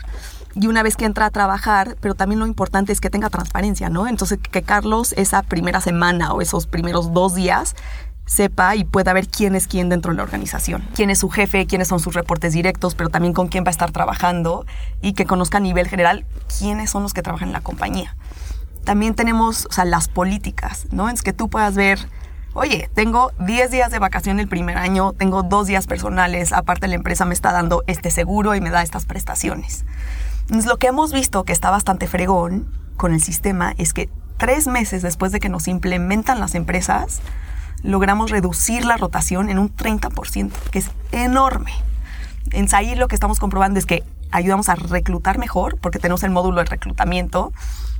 Y 0.56 0.66
una 0.66 0.82
vez 0.82 0.98
que 0.98 1.06
entra 1.06 1.28
a 1.28 1.30
trabajar, 1.30 1.96
pero 2.02 2.16
también 2.16 2.40
lo 2.40 2.48
importante 2.48 2.92
es 2.92 3.00
que 3.00 3.12
tenga 3.12 3.30
transparencia, 3.30 3.90
¿no? 3.90 4.08
Entonces, 4.08 4.40
que 4.52 4.64
Carlos 4.64 5.14
esa 5.16 5.44
primera 5.44 5.82
semana 5.82 6.34
o 6.34 6.42
esos 6.42 6.66
primeros 6.66 7.14
dos 7.14 7.36
días 7.36 7.76
sepa 8.26 8.76
y 8.76 8.84
pueda 8.84 9.14
ver 9.14 9.28
quién 9.28 9.56
es 9.56 9.68
quién 9.68 9.88
dentro 9.88 10.12
de 10.12 10.18
la 10.18 10.24
organización, 10.24 10.84
quién 10.96 11.12
es 11.12 11.20
su 11.20 11.30
jefe, 11.30 11.68
quiénes 11.68 11.88
son 11.88 12.00
sus 12.00 12.16
reportes 12.16 12.54
directos, 12.54 12.96
pero 12.96 13.10
también 13.10 13.34
con 13.34 13.48
quién 13.48 13.64
va 13.64 13.70
a 13.70 13.72
estar 13.72 13.92
trabajando 13.92 14.66
y 15.02 15.14
que 15.14 15.26
conozca 15.26 15.60
a 15.60 15.62
nivel 15.62 15.88
general 15.88 16.26
quiénes 16.58 16.90
son 16.90 17.04
los 17.04 17.14
que 17.14 17.22
trabajan 17.22 17.50
en 17.50 17.54
la 17.54 17.62
compañía 17.62 18.16
también 18.88 19.16
tenemos 19.16 19.66
o 19.66 19.74
sea, 19.74 19.84
las 19.84 20.08
políticas, 20.08 20.88
¿no? 20.92 21.10
Es 21.10 21.22
que 21.22 21.34
tú 21.34 21.50
puedas 21.50 21.76
ver, 21.76 22.00
oye, 22.54 22.90
tengo 22.94 23.34
10 23.38 23.70
días 23.70 23.92
de 23.92 24.00
vacación 24.00 24.40
el 24.40 24.48
primer 24.48 24.78
año, 24.78 25.12
tengo 25.12 25.44
dos 25.44 25.68
días 25.68 25.88
personales, 25.88 26.54
aparte 26.54 26.88
la 26.88 26.96
empresa 26.96 27.26
me 27.26 27.34
está 27.34 27.52
dando 27.52 27.84
este 27.88 28.12
seguro 28.12 28.56
y 28.56 28.62
me 28.62 28.70
da 28.70 28.84
estas 28.84 29.06
prestaciones. 29.06 29.84
Entonces, 30.44 30.68
lo 30.68 30.78
que 30.78 30.88
hemos 30.88 31.12
visto 31.12 31.44
que 31.44 31.52
está 31.52 31.70
bastante 31.70 32.08
fregón 32.08 32.72
con 32.96 33.14
el 33.14 33.22
sistema 33.22 33.74
es 33.78 33.92
que 33.92 34.10
tres 34.38 34.68
meses 34.68 35.02
después 35.02 35.34
de 35.34 35.42
que 35.42 35.50
nos 35.50 35.68
implementan 35.68 36.40
las 36.40 36.56
empresas, 36.56 37.20
logramos 37.84 38.32
reducir 38.32 38.86
la 38.86 38.96
rotación 38.96 39.50
en 39.50 39.60
un 39.60 39.76
30%, 39.76 40.54
que 40.72 40.80
es 40.80 40.92
enorme. 41.12 41.74
En 42.52 42.70
SAI 42.70 42.96
lo 42.96 43.10
que 43.10 43.16
estamos 43.16 43.42
comprobando 43.42 43.80
es 43.80 43.86
que 43.86 44.06
ayudamos 44.32 44.70
a 44.70 44.76
reclutar 44.76 45.40
mejor, 45.40 45.78
porque 45.78 46.00
tenemos 46.00 46.24
el 46.24 46.30
módulo 46.30 46.60
de 46.60 46.70
reclutamiento, 46.70 47.52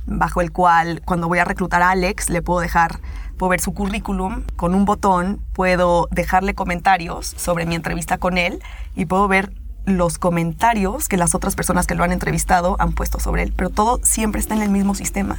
bajo 0.08 0.40
el 0.40 0.50
cual 0.50 1.02
cuando 1.04 1.28
voy 1.28 1.38
a 1.38 1.44
reclutar 1.44 1.82
a 1.82 1.90
Alex 1.90 2.30
le 2.30 2.42
puedo 2.42 2.60
dejar, 2.60 3.00
puedo 3.36 3.50
ver 3.50 3.60
su 3.60 3.74
currículum 3.74 4.42
con 4.56 4.74
un 4.74 4.84
botón, 4.84 5.40
puedo 5.52 6.08
dejarle 6.10 6.54
comentarios 6.54 7.34
sobre 7.36 7.66
mi 7.66 7.74
entrevista 7.74 8.18
con 8.18 8.38
él 8.38 8.62
y 8.96 9.06
puedo 9.06 9.28
ver 9.28 9.52
los 9.84 10.18
comentarios 10.18 11.08
que 11.08 11.16
las 11.16 11.34
otras 11.34 11.54
personas 11.54 11.86
que 11.86 11.94
lo 11.94 12.04
han 12.04 12.12
entrevistado 12.12 12.76
han 12.78 12.92
puesto 12.92 13.20
sobre 13.20 13.42
él, 13.42 13.52
pero 13.56 13.70
todo 13.70 14.00
siempre 14.02 14.40
está 14.40 14.54
en 14.54 14.62
el 14.62 14.70
mismo 14.70 14.94
sistema. 14.94 15.38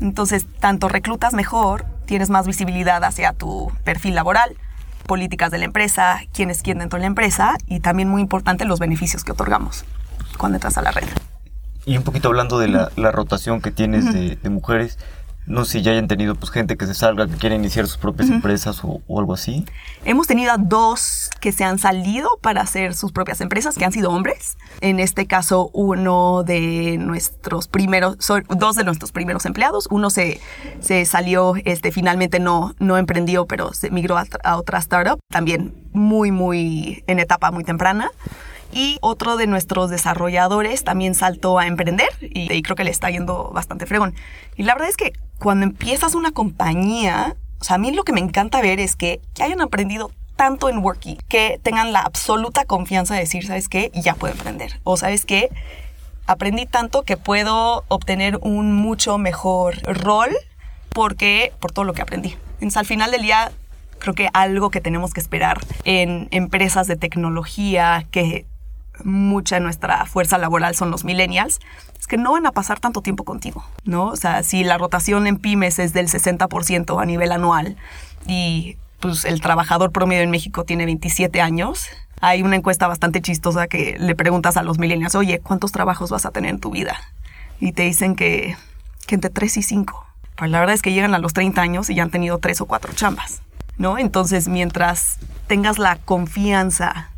Entonces, 0.00 0.46
tanto 0.60 0.88
reclutas 0.88 1.34
mejor, 1.34 1.84
tienes 2.06 2.30
más 2.30 2.46
visibilidad 2.46 3.04
hacia 3.04 3.32
tu 3.32 3.70
perfil 3.84 4.14
laboral, 4.14 4.56
políticas 5.06 5.50
de 5.50 5.58
la 5.58 5.66
empresa, 5.66 6.20
quién 6.32 6.50
es 6.50 6.62
quién 6.62 6.78
dentro 6.78 6.96
de 6.96 7.02
la 7.02 7.08
empresa 7.08 7.56
y 7.66 7.80
también 7.80 8.08
muy 8.08 8.22
importante 8.22 8.64
los 8.64 8.78
beneficios 8.78 9.24
que 9.24 9.32
otorgamos 9.32 9.84
cuando 10.38 10.56
entras 10.56 10.78
a 10.78 10.82
la 10.82 10.90
red. 10.90 11.08
Y 11.86 11.96
un 11.96 12.02
poquito 12.02 12.28
hablando 12.28 12.58
de 12.58 12.68
la, 12.68 12.90
rotación 13.12 13.60
que 13.60 13.70
tienes 13.70 14.12
de, 14.12 14.50
mujeres, 14.50 14.98
no 15.46 15.64
sé 15.64 15.78
si 15.78 15.82
ya 15.82 15.92
hayan 15.92 16.06
tenido 16.06 16.34
pues, 16.34 16.52
gente 16.52 16.76
que 16.76 16.86
se 16.86 16.94
salga, 16.94 17.26
que 17.26 17.34
quiera 17.34 17.56
iniciar 17.56 17.86
sus 17.86 17.96
propias 17.96 18.28
empresas 18.28 18.80
o, 18.84 19.00
algo 19.18 19.32
así. 19.32 19.64
Hemos 20.04 20.26
tenido 20.26 20.52
a 20.52 20.58
dos 20.58 21.30
que 21.40 21.52
se 21.52 21.64
han 21.64 21.78
salido 21.78 22.28
para 22.42 22.60
hacer 22.60 22.94
sus 22.94 23.12
propias 23.12 23.40
empresas, 23.40 23.76
que 23.76 23.84
han 23.84 23.92
sido 23.92 24.10
hombres. 24.10 24.58
En 24.80 25.00
este 25.00 25.26
caso, 25.26 25.70
uno 25.72 26.44
de 26.44 26.98
nuestros 26.98 27.66
primeros, 27.66 28.16
dos 28.48 28.76
de 28.76 28.84
nuestros 28.84 29.10
primeros 29.10 29.46
empleados. 29.46 29.88
Uno 29.90 30.10
se, 30.10 30.40
se 30.80 31.04
salió, 31.06 31.54
este, 31.64 31.90
finalmente 31.90 32.38
no, 32.38 32.74
no 32.78 32.98
emprendió, 32.98 33.46
pero 33.46 33.72
se 33.72 33.90
migró 33.90 34.18
a, 34.18 34.26
a 34.44 34.56
otra 34.56 34.78
startup, 34.78 35.18
también 35.30 35.74
muy, 35.92 36.30
muy 36.30 37.02
en 37.06 37.18
etapa 37.18 37.50
muy 37.50 37.64
temprana. 37.64 38.10
Y 38.72 38.98
otro 39.00 39.36
de 39.36 39.46
nuestros 39.46 39.90
desarrolladores 39.90 40.84
también 40.84 41.14
saltó 41.14 41.58
a 41.58 41.66
emprender 41.66 42.08
y, 42.20 42.62
creo 42.62 42.76
que 42.76 42.84
le 42.84 42.90
está 42.90 43.10
yendo 43.10 43.50
bastante 43.52 43.86
fregón. 43.86 44.14
Y 44.56 44.62
la 44.62 44.74
verdad 44.74 44.88
es 44.88 44.96
que 44.96 45.12
cuando 45.38 45.64
empiezas 45.64 46.14
una 46.14 46.32
compañía, 46.32 47.36
o 47.60 47.64
sea, 47.64 47.76
a 47.76 47.78
mí 47.78 47.90
lo 47.92 48.04
que 48.04 48.12
me 48.12 48.20
encanta 48.20 48.60
ver 48.60 48.80
es 48.80 48.96
que, 48.96 49.20
que 49.34 49.42
hayan 49.42 49.60
aprendido 49.60 50.12
tanto 50.36 50.68
en 50.68 50.78
Worky, 50.78 51.18
que 51.28 51.60
tengan 51.62 51.92
la 51.92 52.00
absoluta 52.00 52.64
confianza 52.64 53.14
de 53.14 53.20
decir, 53.20 53.46
¿sabes 53.46 53.68
qué? 53.68 53.90
Ya 53.94 54.14
puedo 54.14 54.32
emprender. 54.32 54.80
O 54.84 54.96
¿sabes 54.96 55.26
qué? 55.26 55.50
Aprendí 56.26 56.64
tanto 56.64 57.02
que 57.02 57.16
puedo 57.16 57.84
obtener 57.88 58.38
un 58.40 58.72
mucho 58.72 59.18
mejor 59.18 59.82
rol 59.82 60.30
porque 60.90 61.52
por 61.60 61.72
todo 61.72 61.84
lo 61.84 61.92
que 61.92 62.02
aprendí. 62.02 62.36
Entonces, 62.54 62.76
al 62.76 62.86
final 62.86 63.10
del 63.10 63.22
día, 63.22 63.52
creo 63.98 64.14
que 64.14 64.28
algo 64.32 64.70
que 64.70 64.80
tenemos 64.80 65.12
que 65.12 65.20
esperar 65.20 65.58
en 65.84 66.28
empresas 66.30 66.86
de 66.86 66.96
tecnología 66.96 68.06
que 68.10 68.46
mucha 69.04 69.56
de 69.56 69.60
nuestra 69.60 70.06
fuerza 70.06 70.38
laboral 70.38 70.74
son 70.74 70.90
los 70.90 71.04
millennials, 71.04 71.60
es 71.98 72.06
que 72.06 72.16
no 72.16 72.32
van 72.32 72.46
a 72.46 72.52
pasar 72.52 72.80
tanto 72.80 73.02
tiempo 73.02 73.24
contigo, 73.24 73.64
¿no? 73.84 74.06
O 74.06 74.16
sea, 74.16 74.42
si 74.42 74.64
la 74.64 74.78
rotación 74.78 75.26
en 75.26 75.38
pymes 75.38 75.78
es 75.78 75.92
del 75.92 76.08
60% 76.08 77.00
a 77.00 77.04
nivel 77.04 77.32
anual 77.32 77.76
y 78.26 78.76
pues 79.00 79.24
el 79.24 79.40
trabajador 79.40 79.92
promedio 79.92 80.22
en 80.22 80.30
México 80.30 80.64
tiene 80.64 80.84
27 80.84 81.40
años, 81.40 81.88
hay 82.20 82.42
una 82.42 82.56
encuesta 82.56 82.86
bastante 82.86 83.22
chistosa 83.22 83.66
que 83.66 83.96
le 83.98 84.14
preguntas 84.14 84.56
a 84.56 84.62
los 84.62 84.78
millennials, 84.78 85.14
oye, 85.14 85.40
¿cuántos 85.40 85.72
trabajos 85.72 86.10
vas 86.10 86.26
a 86.26 86.30
tener 86.30 86.50
en 86.50 86.60
tu 86.60 86.70
vida? 86.70 86.98
Y 87.60 87.72
te 87.72 87.82
dicen 87.82 88.14
que, 88.14 88.56
que 89.06 89.14
entre 89.14 89.30
3 89.30 89.56
y 89.56 89.62
5. 89.62 90.06
Pues 90.36 90.50
la 90.50 90.60
verdad 90.60 90.74
es 90.74 90.82
que 90.82 90.92
llegan 90.92 91.14
a 91.14 91.18
los 91.18 91.32
30 91.32 91.60
años 91.60 91.90
y 91.90 91.94
ya 91.94 92.02
han 92.02 92.10
tenido 92.10 92.38
3 92.38 92.60
o 92.62 92.66
4 92.66 92.92
chambas, 92.94 93.42
¿no? 93.78 93.98
Entonces, 93.98 94.48
mientras 94.48 95.18
tengas 95.46 95.78
la 95.78 95.96
confianza 95.96 97.10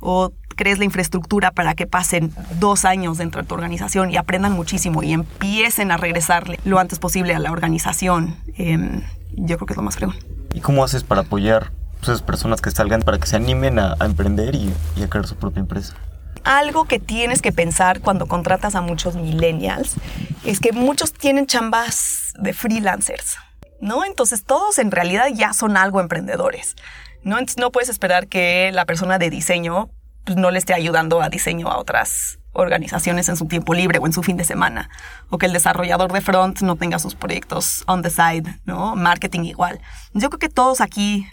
o 0.00 0.32
crees 0.60 0.78
la 0.78 0.84
infraestructura 0.84 1.52
para 1.52 1.74
que 1.74 1.86
pasen 1.86 2.34
dos 2.58 2.84
años 2.84 3.16
dentro 3.16 3.40
de 3.40 3.48
tu 3.48 3.54
organización 3.54 4.10
y 4.10 4.18
aprendan 4.18 4.52
muchísimo 4.52 5.02
y 5.02 5.14
empiecen 5.14 5.90
a 5.90 5.96
regresarle 5.96 6.60
lo 6.64 6.78
antes 6.78 6.98
posible 6.98 7.34
a 7.34 7.38
la 7.38 7.50
organización, 7.50 8.36
em, 8.58 9.00
yo 9.32 9.56
creo 9.56 9.66
que 9.66 9.72
es 9.72 9.76
lo 9.78 9.82
más 9.82 9.96
fregón. 9.96 10.16
¿Y 10.52 10.60
cómo 10.60 10.84
haces 10.84 11.02
para 11.02 11.22
apoyar 11.22 11.72
a 12.00 12.02
esas 12.02 12.20
personas 12.20 12.60
que 12.60 12.70
salgan 12.70 13.00
para 13.00 13.16
que 13.16 13.26
se 13.26 13.36
animen 13.36 13.78
a, 13.78 13.96
emprender 14.02 14.54
y, 14.54 14.70
y 14.96 15.02
a 15.02 15.08
crear 15.08 15.26
su 15.26 15.36
propia 15.36 15.60
empresa? 15.60 15.94
algo 16.44 16.84
que 16.84 16.98
tienes 16.98 17.42
que 17.42 17.52
pensar 17.52 18.00
cuando 18.00 18.26
contratas 18.26 18.74
a 18.74 18.80
muchos 18.80 19.14
millennials 19.14 19.94
es 20.44 20.58
que 20.58 20.72
muchos 20.72 21.12
tienen 21.12 21.46
chambas 21.46 22.32
de 22.38 22.54
freelancers, 22.54 23.36
¿no? 23.80 24.06
Entonces 24.06 24.44
todos 24.44 24.78
en 24.78 24.90
realidad 24.90 25.28
ya 25.34 25.52
son 25.52 25.76
algo 25.76 26.00
emprendedores, 26.00 26.76
¿no? 27.22 27.38
Entonces 27.38 27.58
no 27.58 27.70
puedes 27.70 27.90
esperar 27.90 28.26
que 28.26 28.70
la 28.72 28.86
persona 28.86 29.18
de 29.18 29.28
diseño 29.28 29.90
pues, 30.24 30.36
no 30.36 30.50
le 30.50 30.58
esté 30.58 30.74
ayudando 30.74 31.22
a 31.22 31.28
diseño 31.28 31.68
a 31.68 31.78
otras 31.78 32.38
organizaciones 32.52 33.28
en 33.28 33.36
su 33.36 33.46
tiempo 33.46 33.74
libre 33.74 33.98
o 33.98 34.06
en 34.06 34.12
su 34.12 34.22
fin 34.22 34.36
de 34.36 34.44
semana, 34.44 34.90
o 35.28 35.38
que 35.38 35.46
el 35.46 35.52
desarrollador 35.52 36.12
de 36.12 36.20
front 36.20 36.62
no 36.62 36.76
tenga 36.76 36.98
sus 36.98 37.14
proyectos 37.14 37.84
on 37.86 38.02
the 38.02 38.10
side, 38.10 38.58
¿no? 38.64 38.96
Marketing 38.96 39.44
igual. 39.44 39.80
Yo 40.14 40.30
creo 40.30 40.38
que 40.38 40.48
todos 40.48 40.80
aquí 40.80 41.28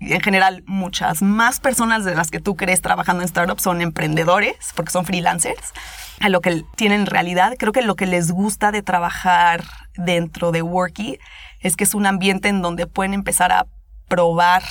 en 0.00 0.20
general 0.20 0.64
muchas 0.66 1.22
más 1.22 1.60
personas 1.60 2.04
de 2.04 2.14
las 2.14 2.30
que 2.30 2.40
tú 2.40 2.56
crees 2.56 2.82
trabajando 2.82 3.22
en 3.22 3.28
startups 3.28 3.62
son 3.62 3.80
emprendedores, 3.80 4.56
porque 4.74 4.90
son 4.90 5.04
freelancers, 5.04 5.72
a 6.20 6.28
lo 6.28 6.40
que 6.40 6.64
tienen 6.76 7.02
en 7.02 7.06
realidad. 7.06 7.54
Creo 7.58 7.72
que 7.72 7.82
lo 7.82 7.94
que 7.94 8.06
les 8.06 8.30
gusta 8.32 8.72
de 8.72 8.82
trabajar 8.82 9.64
dentro 9.94 10.52
de 10.52 10.62
Worky 10.62 11.18
es 11.60 11.76
que 11.76 11.84
es 11.84 11.94
un 11.94 12.06
ambiente 12.06 12.48
en 12.48 12.62
donde 12.62 12.86
pueden 12.86 13.14
empezar 13.14 13.52
a 13.52 13.66
probar 14.08 14.62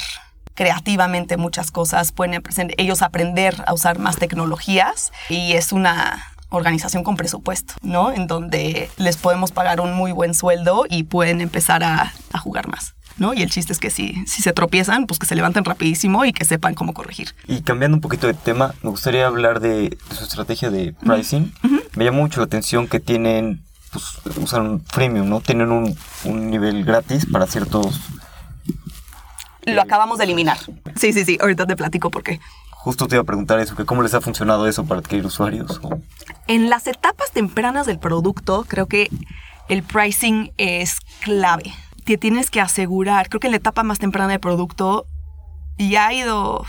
creativamente 0.61 1.37
muchas 1.37 1.71
cosas, 1.71 2.11
pueden 2.11 2.43
ellos 2.77 3.01
aprender 3.01 3.63
a 3.65 3.73
usar 3.73 3.97
más 3.97 4.17
tecnologías 4.17 5.11
y 5.27 5.53
es 5.53 5.71
una 5.71 6.23
organización 6.49 7.03
con 7.03 7.15
presupuesto, 7.15 7.73
¿no? 7.81 8.11
En 8.11 8.27
donde 8.27 8.91
les 8.97 9.17
podemos 9.17 9.51
pagar 9.51 9.81
un 9.81 9.93
muy 9.93 10.11
buen 10.11 10.35
sueldo 10.35 10.85
y 10.87 11.01
pueden 11.01 11.41
empezar 11.41 11.83
a, 11.83 12.13
a 12.31 12.37
jugar 12.37 12.67
más. 12.67 12.93
¿no? 13.17 13.33
Y 13.33 13.41
el 13.41 13.49
chiste 13.49 13.73
es 13.73 13.79
que 13.79 13.89
si, 13.89 14.23
si 14.27 14.43
se 14.43 14.53
tropiezan, 14.53 15.07
pues 15.07 15.19
que 15.19 15.25
se 15.25 15.33
levanten 15.33 15.65
rapidísimo 15.65 16.25
y 16.25 16.31
que 16.31 16.45
sepan 16.45 16.75
cómo 16.75 16.93
corregir. 16.93 17.33
Y 17.47 17.61
cambiando 17.61 17.97
un 17.97 18.01
poquito 18.01 18.27
de 18.27 18.35
tema, 18.35 18.75
me 18.83 18.91
gustaría 18.91 19.25
hablar 19.25 19.61
de, 19.61 19.97
su 20.15 20.23
estrategia 20.23 20.69
de 20.69 20.93
pricing. 20.93 21.51
Me 21.95 22.05
llama 22.05 22.19
mucho 22.19 22.39
la 22.39 22.45
atención 22.45 22.87
que 22.87 22.99
tienen, 22.99 23.63
pues 23.91 24.19
usan 24.37 24.61
un 24.67 24.85
freemium, 24.85 25.27
¿no? 25.27 25.41
Tienen 25.41 25.71
un, 25.71 25.97
un 26.23 26.51
nivel 26.51 26.85
gratis 26.85 27.25
para 27.25 27.47
ciertos... 27.47 27.99
Lo 29.65 29.81
acabamos 29.81 30.17
de 30.17 30.25
eliminar. 30.25 30.57
Sí, 30.95 31.13
sí, 31.13 31.25
sí, 31.25 31.37
ahorita 31.39 31.65
te 31.67 31.75
platico 31.75 32.09
por 32.09 32.23
qué. 32.23 32.39
Justo 32.71 33.07
te 33.07 33.15
iba 33.15 33.21
a 33.21 33.25
preguntar 33.25 33.59
eso, 33.59 33.75
que 33.75 33.85
cómo 33.85 34.01
les 34.01 34.13
ha 34.13 34.21
funcionado 34.21 34.67
eso 34.67 34.85
para 34.85 35.01
adquirir 35.01 35.25
usuarios. 35.25 35.79
En 36.47 36.69
las 36.69 36.87
etapas 36.87 37.31
tempranas 37.31 37.85
del 37.85 37.99
producto, 37.99 38.65
creo 38.67 38.87
que 38.87 39.09
el 39.69 39.83
pricing 39.83 40.51
es 40.57 40.97
clave 41.23 41.73
te 42.03 42.17
tienes 42.17 42.49
que 42.49 42.61
asegurar, 42.61 43.29
creo 43.29 43.39
que 43.39 43.47
en 43.47 43.51
la 43.51 43.57
etapa 43.57 43.83
más 43.83 43.99
temprana 43.99 44.31
del 44.31 44.39
producto 44.39 45.05
ya 45.77 46.07
ha 46.07 46.13
ido 46.13 46.65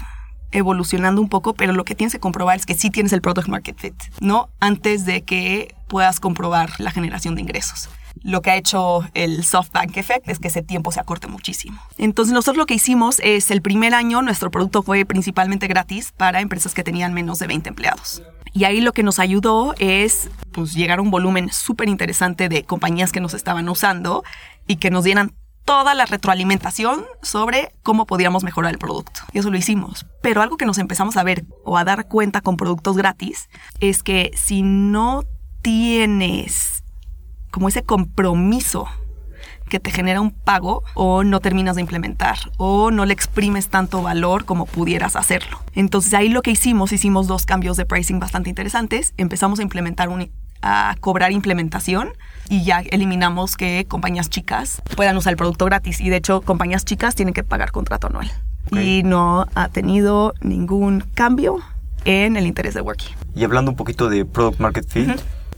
evolucionando 0.53 1.21
un 1.21 1.29
poco, 1.29 1.55
pero 1.55 1.73
lo 1.73 1.85
que 1.85 1.95
tienes 1.95 2.13
que 2.13 2.21
comprobar 2.21 2.57
es 2.59 2.67
que 2.67 2.75
sí 2.75 2.91
tienes 2.91 3.13
el 3.13 3.23
product 3.23 3.49
market 3.49 3.79
fit, 3.79 3.95
¿no? 4.21 4.51
Antes 4.61 5.07
de 5.07 5.23
que 5.23 5.75
puedas 5.89 6.21
comprobar 6.21 6.79
la 6.79 6.91
generación 6.91 7.35
de 7.35 7.41
ingresos. 7.41 7.89
Lo 8.23 8.43
que 8.43 8.51
ha 8.51 8.57
hecho 8.57 9.03
el 9.15 9.45
SoftBank 9.45 9.97
Effect 9.97 10.29
es 10.29 10.39
que 10.39 10.49
ese 10.49 10.63
tiempo 10.63 10.93
se 10.93 11.01
acorte 11.01 11.27
muchísimo. 11.27 11.81
Entonces 11.99 12.33
nosotros 12.33 12.57
lo 12.57 12.67
que 12.67 12.75
hicimos 12.75 13.21
es 13.21 13.51
el 13.51 13.63
primer 13.63 13.95
año 13.95 14.23
nuestro 14.23 14.51
producto 14.51 14.83
fue 14.83 15.05
principalmente 15.05 15.67
gratis 15.67 16.13
para 16.17 16.41
empresas 16.41 16.75
que 16.75 16.85
tenían 16.85 17.15
menos 17.15 17.39
de 17.39 17.47
20 17.47 17.69
empleados. 17.71 18.23
Y 18.55 18.65
ahí 18.65 18.81
lo 18.81 18.93
que 18.93 19.03
nos 19.03 19.19
ayudó 19.19 19.75
es 19.79 20.31
pues, 20.53 20.75
llegar 20.75 20.99
a 20.99 21.03
un 21.03 21.11
volumen 21.11 21.51
súper 21.51 21.89
interesante 21.89 22.49
de 22.49 22.65
compañías 22.65 23.13
que 23.13 23.21
nos 23.21 23.35
estaban 23.35 23.69
usando 23.69 24.25
y 24.67 24.77
que 24.77 24.91
nos 24.91 25.05
dieran 25.05 25.35
toda 25.65 25.95
la 25.95 26.07
retroalimentación 26.07 27.05
sobre 27.23 27.73
cómo 27.83 28.07
podíamos 28.07 28.45
mejorar 28.45 28.73
el 28.73 28.79
producto. 28.79 29.23
Y 29.33 29.39
eso 29.39 29.51
lo 29.51 29.57
hicimos. 29.57 30.07
Pero 30.21 30.43
algo 30.43 30.57
que 30.57 30.67
nos 30.67 30.79
empezamos 30.79 31.17
a 31.17 31.23
ver 31.23 31.45
o 31.65 31.79
a 31.79 31.85
dar 31.85 32.09
cuenta 32.09 32.41
con 32.41 32.57
productos 32.57 32.97
gratis 32.97 33.49
es 33.81 34.03
que 34.03 34.33
si 34.35 34.63
no 34.63 35.25
tienes 35.63 36.82
como 37.53 37.69
ese 37.69 37.85
compromiso 37.85 38.89
que 39.69 39.79
te 39.79 39.91
genera 39.91 40.21
un 40.21 40.33
pago 40.33 40.83
o 40.95 41.23
no 41.23 41.41
terminas 41.41 41.77
de 41.77 41.83
implementar 41.83 42.37
o 42.57 42.91
no 42.91 43.07
le 43.07 43.15
exprimes 43.15 43.69
tanto 43.69 44.03
valor 44.03 44.45
como 44.45 44.67
pudieras 44.67 45.17
hacerlo. 45.17 45.61
Entonces 45.75 46.13
ahí 46.15 46.29
lo 46.29 46.43
que 46.43 46.51
hicimos, 46.51 46.93
hicimos 46.93 47.27
dos 47.29 47.47
cambios 47.47 47.77
de 47.77 47.87
pricing 47.87 48.19
bastante 48.19 48.51
interesantes. 48.51 49.15
Empezamos 49.17 49.61
a 49.61 49.63
implementar 49.63 50.09
un, 50.09 50.31
a 50.63 50.97
cobrar 51.01 51.33
implementación 51.33 52.11
y 52.49 52.65
ya 52.65 52.81
eliminamos 52.81 53.57
que 53.57 53.87
compañías 53.89 54.29
chicas 54.29 54.83
puedan 54.97 55.17
usar 55.17 55.33
el 55.33 55.37
producto 55.37 55.65
gratis 55.65 56.01
y 56.01 56.09
de 56.11 56.17
hecho 56.17 56.43
compañías 56.43 56.85
chicas 56.85 57.15
tienen 57.15 57.33
que 57.33 57.45
pagar 57.45 57.71
contrato 57.71 58.09
anual. 58.09 58.31
Y 58.73 59.03
no 59.05 59.47
ha 59.55 59.69
tenido 59.69 60.35
ningún 60.41 61.05
cambio 61.15 61.61
en 62.05 62.37
el 62.37 62.47
interés 62.47 62.75
de 62.75 62.81
Worky. 62.81 63.07
Y 63.35 63.45
hablando 63.45 63.71
un 63.71 63.77
poquito 63.77 64.09
de 64.09 64.25
Product 64.25 64.61
Market 64.61 64.89
Fit, 64.89 65.11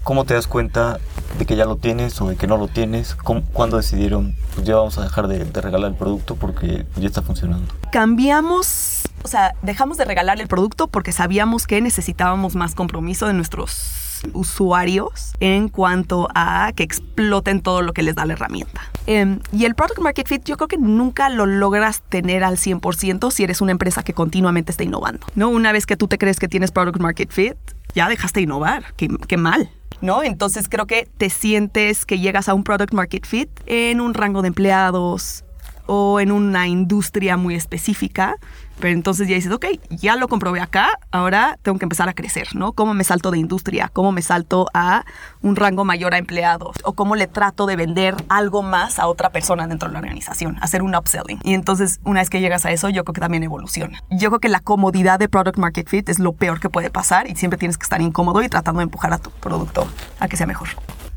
¿cómo 0.04 0.24
te 0.24 0.34
das 0.34 0.46
cuenta 0.46 1.00
de 1.38 1.46
que 1.46 1.56
ya 1.56 1.64
lo 1.64 1.76
tienes 1.76 2.20
o 2.20 2.28
de 2.28 2.36
que 2.36 2.46
no 2.46 2.56
lo 2.56 2.68
tienes? 2.68 3.16
¿Cuándo 3.52 3.78
decidieron, 3.78 4.36
pues 4.54 4.66
ya 4.66 4.76
vamos 4.76 4.96
a 4.98 5.02
dejar 5.02 5.26
de, 5.26 5.44
regalar 5.60 5.90
el 5.90 5.96
producto 5.96 6.36
porque 6.36 6.86
ya 6.96 7.08
está 7.08 7.22
funcionando? 7.22 7.74
Cambiamos, 7.90 9.02
o 9.24 9.28
sea, 9.28 9.54
dejamos 9.62 9.96
de 9.96 10.04
regalar 10.04 10.40
el 10.40 10.46
producto 10.46 10.86
porque 10.86 11.10
sabíamos 11.10 11.66
que 11.66 11.80
necesitábamos 11.80 12.54
más 12.54 12.74
compromiso 12.74 13.26
de 13.26 13.32
nuestros 13.32 14.04
usuarios 14.32 15.32
en 15.40 15.68
cuanto 15.68 16.28
a 16.34 16.72
que 16.74 16.82
exploten 16.82 17.60
todo 17.60 17.82
lo 17.82 17.92
que 17.92 18.02
les 18.02 18.14
da 18.14 18.24
la 18.24 18.34
herramienta. 18.34 18.80
Em, 19.06 19.40
y 19.52 19.64
el 19.64 19.74
Product 19.74 20.00
Market 20.00 20.26
Fit 20.28 20.44
yo 20.44 20.56
creo 20.56 20.68
que 20.68 20.78
nunca 20.78 21.28
lo 21.28 21.44
logras 21.44 22.02
tener 22.08 22.42
al 22.42 22.56
100% 22.56 23.30
si 23.30 23.44
eres 23.44 23.60
una 23.60 23.72
empresa 23.72 24.02
que 24.02 24.14
continuamente 24.14 24.70
está 24.70 24.84
innovando. 24.84 25.26
¿no? 25.34 25.48
Una 25.48 25.72
vez 25.72 25.84
que 25.84 25.96
tú 25.96 26.08
te 26.08 26.16
crees 26.16 26.38
que 26.38 26.48
tienes 26.48 26.70
Product 26.70 26.98
Market 27.00 27.30
Fit, 27.30 27.56
ya 27.94 28.08
dejaste 28.08 28.40
de 28.40 28.44
innovar. 28.44 28.94
Qué, 28.96 29.08
qué 29.28 29.36
mal. 29.36 29.70
¿No? 30.00 30.22
Entonces 30.22 30.68
creo 30.68 30.86
que 30.86 31.08
te 31.16 31.30
sientes 31.30 32.04
que 32.04 32.18
llegas 32.18 32.48
a 32.48 32.54
un 32.54 32.64
product 32.64 32.92
market 32.92 33.26
fit 33.26 33.48
en 33.66 34.00
un 34.00 34.12
rango 34.12 34.42
de 34.42 34.48
empleados 34.48 35.44
o 35.86 36.20
en 36.20 36.32
una 36.32 36.66
industria 36.66 37.36
muy 37.36 37.54
específica 37.54 38.36
pero 38.80 38.92
entonces 38.92 39.28
ya 39.28 39.34
dices, 39.34 39.52
ok, 39.52 39.66
ya 39.90 40.16
lo 40.16 40.28
comprobé 40.28 40.60
acá, 40.60 40.98
ahora 41.10 41.58
tengo 41.62 41.78
que 41.78 41.84
empezar 41.84 42.08
a 42.08 42.12
crecer, 42.12 42.48
¿no? 42.54 42.72
¿Cómo 42.72 42.94
me 42.94 43.04
salto 43.04 43.30
de 43.30 43.38
industria? 43.38 43.90
¿Cómo 43.92 44.12
me 44.12 44.22
salto 44.22 44.66
a 44.74 45.04
un 45.42 45.56
rango 45.56 45.84
mayor 45.84 46.14
a 46.14 46.18
empleados? 46.18 46.76
¿O 46.84 46.92
cómo 46.92 47.16
le 47.16 47.26
trato 47.26 47.66
de 47.66 47.76
vender 47.76 48.16
algo 48.28 48.62
más 48.62 48.98
a 48.98 49.06
otra 49.06 49.30
persona 49.30 49.66
dentro 49.66 49.88
de 49.88 49.94
la 49.94 50.00
organización? 50.00 50.56
Hacer 50.60 50.82
un 50.82 50.94
upselling. 50.94 51.40
Y 51.44 51.54
entonces, 51.54 52.00
una 52.04 52.20
vez 52.20 52.30
que 52.30 52.40
llegas 52.40 52.64
a 52.66 52.72
eso, 52.72 52.88
yo 52.88 53.04
creo 53.04 53.14
que 53.14 53.20
también 53.20 53.42
evoluciona. 53.42 54.00
Yo 54.10 54.30
creo 54.30 54.40
que 54.40 54.48
la 54.48 54.60
comodidad 54.60 55.18
de 55.18 55.28
Product 55.28 55.58
Market 55.58 55.88
Fit 55.88 56.08
es 56.08 56.18
lo 56.18 56.32
peor 56.32 56.60
que 56.60 56.68
puede 56.68 56.90
pasar 56.90 57.28
y 57.28 57.36
siempre 57.36 57.58
tienes 57.58 57.78
que 57.78 57.84
estar 57.84 58.00
incómodo 58.00 58.42
y 58.42 58.48
tratando 58.48 58.80
de 58.80 58.84
empujar 58.84 59.12
a 59.12 59.18
tu 59.18 59.30
producto 59.30 59.86
a 60.20 60.28
que 60.28 60.36
sea 60.36 60.46
mejor. 60.46 60.68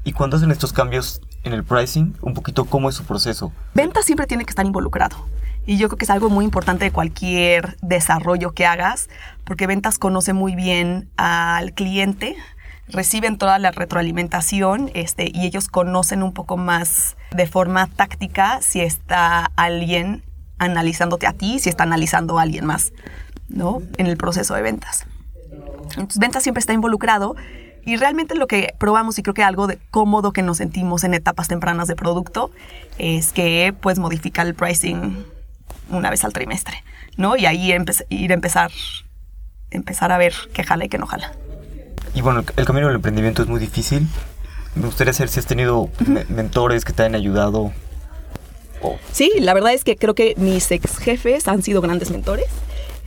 Y 0.03 0.13
cuando 0.13 0.37
hacen 0.37 0.51
estos 0.51 0.71
cambios 0.71 1.21
en 1.43 1.53
el 1.53 1.63
pricing, 1.63 2.15
un 2.21 2.33
poquito 2.33 2.65
cómo 2.65 2.87
es 2.89 2.95
su 2.95 3.03
proceso. 3.03 3.51
Venta 3.73 4.01
siempre 4.01 4.25
tiene 4.25 4.45
que 4.45 4.51
estar 4.51 4.65
involucrado. 4.65 5.17
Y 5.67 5.77
yo 5.77 5.89
creo 5.89 5.97
que 5.97 6.05
es 6.05 6.09
algo 6.09 6.29
muy 6.29 6.45
importante 6.45 6.85
de 6.85 6.91
cualquier 6.91 7.77
desarrollo 7.81 8.53
que 8.53 8.65
hagas, 8.65 9.09
porque 9.43 9.67
ventas 9.67 9.99
conoce 9.99 10.31
muy 10.31 10.55
bien 10.55 11.09
al 11.17 11.73
cliente, 11.73 12.37
reciben 12.87 13.37
toda 13.37 13.59
la 13.59 13.71
retroalimentación 13.71 14.89
este, 14.93 15.29
y 15.31 15.45
ellos 15.45 15.67
conocen 15.67 16.23
un 16.23 16.31
poco 16.31 16.55
más 16.55 17.17
de 17.31 17.47
forma 17.47 17.87
táctica 17.87 18.61
si 18.61 18.79
está 18.79 19.51
alguien 19.57 20.23
analizándote 20.57 21.27
a 21.27 21.33
ti, 21.33 21.59
si 21.59 21.67
está 21.67 21.83
analizando 21.83 22.39
a 22.39 22.43
alguien 22.43 22.65
más, 22.65 22.93
¿no? 23.49 23.81
En 23.97 24.07
el 24.07 24.15
proceso 24.15 24.55
de 24.55 24.61
ventas. 24.61 25.05
Entonces, 25.91 26.17
ventas 26.17 26.43
siempre 26.43 26.61
está 26.61 26.71
involucrado 26.71 27.35
y 27.85 27.97
realmente 27.97 28.35
lo 28.35 28.47
que 28.47 28.73
probamos 28.79 29.19
y 29.19 29.21
creo 29.21 29.33
que 29.33 29.43
algo 29.43 29.67
de 29.67 29.79
cómodo 29.91 30.31
que 30.31 30.43
nos 30.43 30.57
sentimos 30.57 31.03
en 31.03 31.13
etapas 31.13 31.49
tempranas 31.49 31.89
de 31.89 31.97
producto 31.97 32.51
es 32.97 33.33
que 33.33 33.75
puedes 33.81 33.99
modificar 33.99 34.47
el 34.47 34.55
pricing 34.55 35.25
una 35.89 36.09
vez 36.09 36.23
al 36.23 36.33
trimestre, 36.33 36.83
¿no? 37.15 37.35
Y 37.35 37.45
ahí 37.45 37.73
ir 38.09 38.31
a 38.31 38.33
empezar, 38.33 38.71
empezar 39.71 40.11
a 40.11 40.17
ver 40.17 40.33
qué 40.53 40.63
jala 40.63 40.85
y 40.85 40.89
qué 40.89 40.97
no 40.97 41.05
jala. 41.05 41.33
Y 42.13 42.21
bueno, 42.21 42.43
el 42.55 42.65
camino 42.65 42.87
del 42.87 42.95
emprendimiento 42.95 43.43
es 43.43 43.47
muy 43.47 43.59
difícil. 43.59 44.07
Me 44.75 44.85
gustaría 44.85 45.13
saber 45.13 45.29
si 45.29 45.39
has 45.39 45.45
tenido 45.45 45.89
mentores 46.29 46.85
que 46.85 46.93
te 46.93 47.03
han 47.03 47.15
ayudado. 47.15 47.71
Sí, 49.11 49.31
la 49.39 49.53
verdad 49.53 49.73
es 49.73 49.83
que 49.83 49.95
creo 49.95 50.13
que 50.13 50.35
mis 50.37 50.69
ex 50.71 50.97
jefes 50.97 51.47
han 51.47 51.63
sido 51.63 51.81
grandes 51.81 52.11
mentores. 52.11 52.47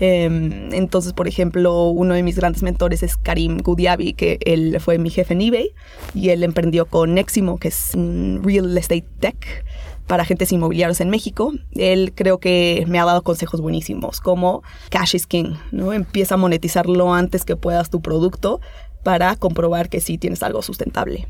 Em, 0.00 0.72
entonces, 0.72 1.12
por 1.12 1.28
ejemplo, 1.28 1.88
uno 1.88 2.14
de 2.14 2.22
mis 2.22 2.36
grandes 2.36 2.62
mentores 2.62 3.02
es 3.02 3.16
Karim 3.16 3.58
Gudiabi, 3.58 4.14
que 4.14 4.38
él 4.44 4.78
fue 4.80 4.98
mi 4.98 5.10
jefe 5.10 5.34
en 5.34 5.42
eBay 5.42 5.72
y 6.14 6.30
él 6.30 6.42
emprendió 6.42 6.86
con 6.86 7.14
Neximo, 7.14 7.58
que 7.58 7.68
es 7.68 7.94
un 7.94 8.40
real 8.42 8.76
estate 8.76 9.04
tech 9.20 9.64
para 10.10 10.24
agentes 10.24 10.50
inmobiliarios 10.50 11.00
en 11.00 11.08
México. 11.08 11.52
Él 11.70 12.12
creo 12.16 12.38
que 12.38 12.84
me 12.88 12.98
ha 12.98 13.04
dado 13.04 13.22
consejos 13.22 13.60
buenísimos, 13.60 14.20
como 14.20 14.64
cash 14.90 15.14
is 15.14 15.28
king, 15.28 15.54
¿no? 15.70 15.92
Empieza 15.92 16.34
a 16.34 16.36
monetizarlo 16.36 17.14
antes 17.14 17.44
que 17.44 17.54
puedas 17.54 17.90
tu 17.90 18.02
producto 18.02 18.60
para 19.04 19.36
comprobar 19.36 19.88
que 19.88 20.00
sí 20.00 20.18
tienes 20.18 20.42
algo 20.42 20.62
sustentable. 20.62 21.28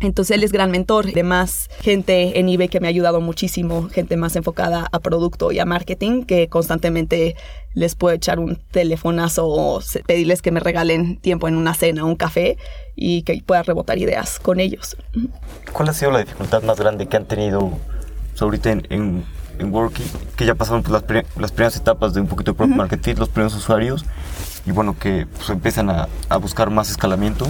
Entonces 0.00 0.36
él 0.36 0.44
es 0.44 0.52
gran 0.52 0.70
mentor. 0.70 1.06
Además, 1.12 1.70
gente 1.80 2.38
en 2.38 2.50
eBay 2.50 2.68
que 2.68 2.78
me 2.78 2.88
ha 2.88 2.90
ayudado 2.90 3.22
muchísimo, 3.22 3.88
gente 3.88 4.18
más 4.18 4.36
enfocada 4.36 4.86
a 4.92 4.98
producto 4.98 5.50
y 5.50 5.58
a 5.58 5.64
marketing, 5.64 6.24
que 6.24 6.50
constantemente 6.50 7.36
les 7.72 7.94
puedo 7.94 8.14
echar 8.14 8.38
un 8.38 8.56
telefonazo 8.70 9.46
o 9.46 9.80
pedirles 10.06 10.42
que 10.42 10.50
me 10.50 10.60
regalen 10.60 11.16
tiempo 11.16 11.48
en 11.48 11.56
una 11.56 11.72
cena 11.72 12.04
un 12.04 12.16
café 12.16 12.58
y 12.94 13.22
que 13.22 13.42
pueda 13.46 13.62
rebotar 13.62 13.96
ideas 13.96 14.38
con 14.40 14.60
ellos. 14.60 14.94
¿Cuál 15.72 15.88
ha 15.88 15.94
sido 15.94 16.10
la 16.10 16.18
dificultad 16.18 16.62
más 16.64 16.78
grande 16.78 17.06
que 17.06 17.16
han 17.16 17.24
tenido 17.24 17.72
ahorita 18.40 18.70
en, 18.70 18.86
en, 18.90 19.24
Worky, 19.72 20.02
que 20.36 20.46
ya 20.46 20.54
pasaron 20.54 20.82
las, 20.88 21.04
las, 21.36 21.52
primeras 21.52 21.76
etapas 21.76 22.12
de 22.12 22.20
un 22.20 22.26
poquito 22.26 22.52
de 22.52 22.56
product 22.56 22.76
market 22.76 23.02
fit, 23.02 23.18
los 23.18 23.28
primeros 23.28 23.54
usuarios, 23.54 24.04
y 24.66 24.72
bueno, 24.72 24.98
que 24.98 25.26
pues, 25.26 25.48
empiezan 25.50 25.90
a, 25.90 26.08
a 26.28 26.36
buscar 26.38 26.70
más 26.70 26.90
escalamiento? 26.90 27.46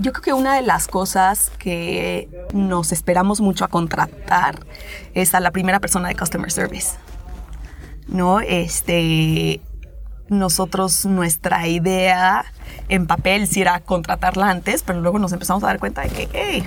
Yo 0.00 0.12
creo 0.12 0.22
que 0.22 0.32
una 0.32 0.54
de 0.56 0.62
las 0.62 0.88
cosas 0.88 1.50
que 1.58 2.28
nos 2.52 2.92
esperamos 2.92 3.40
mucho 3.40 3.64
a 3.64 3.68
contratar 3.68 4.60
es 5.14 5.34
a 5.34 5.40
la 5.40 5.50
primera 5.50 5.80
persona 5.80 6.08
de 6.08 6.16
Customer 6.16 6.50
Service. 6.50 6.96
¿no? 8.08 8.40
Este, 8.40 9.60
nosotros, 10.28 11.06
nuestra 11.06 11.68
idea 11.68 12.44
en 12.88 13.06
papel 13.06 13.46
sí 13.46 13.60
era 13.60 13.80
contratarla 13.80 14.50
antes, 14.50 14.82
pero 14.82 15.00
luego 15.00 15.18
nos 15.18 15.32
empezamos 15.32 15.62
a 15.62 15.66
dar 15.66 15.78
cuenta 15.78 16.02
de 16.02 16.08
que, 16.08 16.28
hey, 16.32 16.64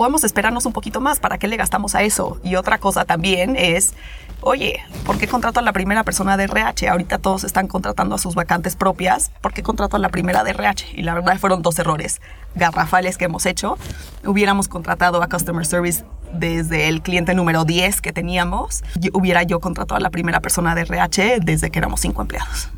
podemos 0.00 0.24
esperarnos 0.24 0.64
un 0.64 0.72
poquito 0.72 1.02
más, 1.02 1.20
¿para 1.20 1.36
qué 1.36 1.46
le 1.46 1.58
gastamos 1.58 1.94
a 1.94 2.02
eso? 2.02 2.40
Y 2.42 2.54
otra 2.54 2.78
cosa 2.78 3.04
también 3.04 3.54
es, 3.54 3.92
oye, 4.40 4.80
¿por 5.04 5.18
qué 5.18 5.28
contrato 5.28 5.60
a 5.60 5.62
la 5.62 5.74
primera 5.74 6.04
persona 6.04 6.38
de 6.38 6.44
RH? 6.44 6.88
Ahorita 6.88 7.18
todos 7.18 7.44
están 7.44 7.68
contratando 7.68 8.14
a 8.14 8.18
sus 8.18 8.34
vacantes 8.34 8.76
propias, 8.76 9.30
¿por 9.42 9.52
qué 9.52 9.62
contrato 9.62 9.96
a 9.96 9.98
la 9.98 10.08
primera 10.08 10.42
de 10.42 10.52
RH? 10.52 10.86
Y 10.94 11.02
la 11.02 11.12
verdad 11.12 11.36
fueron 11.38 11.60
dos 11.60 11.78
errores 11.78 12.22
garrafales 12.54 13.18
que 13.18 13.26
hemos 13.26 13.44
hecho. 13.44 13.76
Hubiéramos 14.24 14.68
contratado 14.68 15.22
a 15.22 15.28
Customer 15.28 15.66
Service 15.66 16.02
desde 16.32 16.88
el 16.88 17.02
cliente 17.02 17.34
número 17.34 17.66
10 17.66 18.00
que 18.00 18.14
teníamos, 18.14 18.82
hubiera 19.12 19.42
yo 19.42 19.60
contratado 19.60 19.98
a 19.98 20.00
la 20.00 20.08
primera 20.08 20.40
persona 20.40 20.74
de 20.74 20.80
RH 20.80 21.40
desde 21.42 21.70
que 21.70 21.78
éramos 21.78 22.00
cinco 22.00 22.22
empleados. 22.22 22.70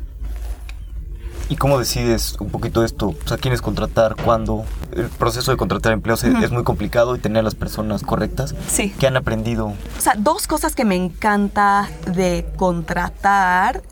¿Y 1.49 1.55
cómo 1.55 1.77
decides 1.77 2.35
un 2.39 2.49
poquito 2.49 2.83
esto? 2.83 3.09
O 3.09 3.27
sea, 3.27 3.37
¿quiénes 3.37 3.61
contratar? 3.61 4.15
¿Cuándo? 4.15 4.65
El 4.95 5.09
proceso 5.09 5.51
de 5.51 5.57
contratar 5.57 5.93
empleos 5.93 6.23
es 6.23 6.51
muy 6.51 6.63
complicado 6.63 7.15
y 7.15 7.19
tener 7.19 7.43
las 7.43 7.55
personas 7.55 8.03
correctas. 8.03 8.55
Sí. 8.67 8.93
¿Qué 8.99 9.07
han 9.07 9.17
aprendido? 9.17 9.67
O 9.67 10.01
sea, 10.01 10.15
dos 10.17 10.47
cosas 10.47 10.75
que 10.75 10.85
me 10.85 10.95
encanta 10.95 11.89
de 12.15 12.45
contratar 12.55 13.83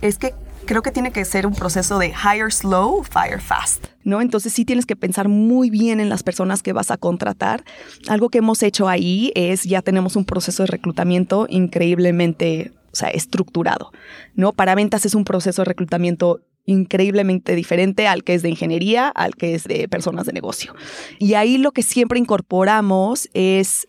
es 0.00 0.18
que 0.18 0.34
creo 0.66 0.82
que 0.82 0.90
tiene 0.90 1.12
que 1.12 1.24
ser 1.24 1.46
un 1.46 1.54
proceso 1.54 1.98
de 1.98 2.08
hire 2.08 2.50
slow, 2.50 3.04
fire 3.04 3.40
fast. 3.40 3.86
¿No? 4.04 4.20
Entonces 4.20 4.52
sí 4.52 4.64
tienes 4.64 4.86
que 4.86 4.94
pensar 4.94 5.28
muy 5.28 5.70
bien 5.70 5.98
en 6.00 6.08
las 6.08 6.22
personas 6.22 6.62
que 6.62 6.72
vas 6.72 6.90
a 6.90 6.96
contratar. 6.96 7.64
Algo 8.08 8.28
que 8.28 8.38
hemos 8.38 8.62
hecho 8.62 8.88
ahí 8.88 9.32
es 9.34 9.64
ya 9.64 9.82
tenemos 9.82 10.16
un 10.16 10.24
proceso 10.24 10.62
de 10.62 10.68
reclutamiento 10.68 11.46
increíblemente 11.48 12.72
o 12.92 12.98
sea, 12.98 13.10
estructurado, 13.10 13.92
¿no? 14.36 14.52
Para 14.54 14.74
ventas 14.74 15.04
es 15.04 15.14
un 15.14 15.24
proceso 15.24 15.60
de 15.60 15.66
reclutamiento 15.66 16.40
increíblemente 16.66 17.54
diferente 17.54 18.06
al 18.06 18.24
que 18.24 18.34
es 18.34 18.42
de 18.42 18.50
ingeniería, 18.50 19.08
al 19.08 19.34
que 19.34 19.54
es 19.54 19.64
de 19.64 19.88
personas 19.88 20.26
de 20.26 20.32
negocio. 20.32 20.74
Y 21.18 21.34
ahí 21.34 21.58
lo 21.58 21.72
que 21.72 21.82
siempre 21.82 22.18
incorporamos 22.18 23.30
es 23.32 23.86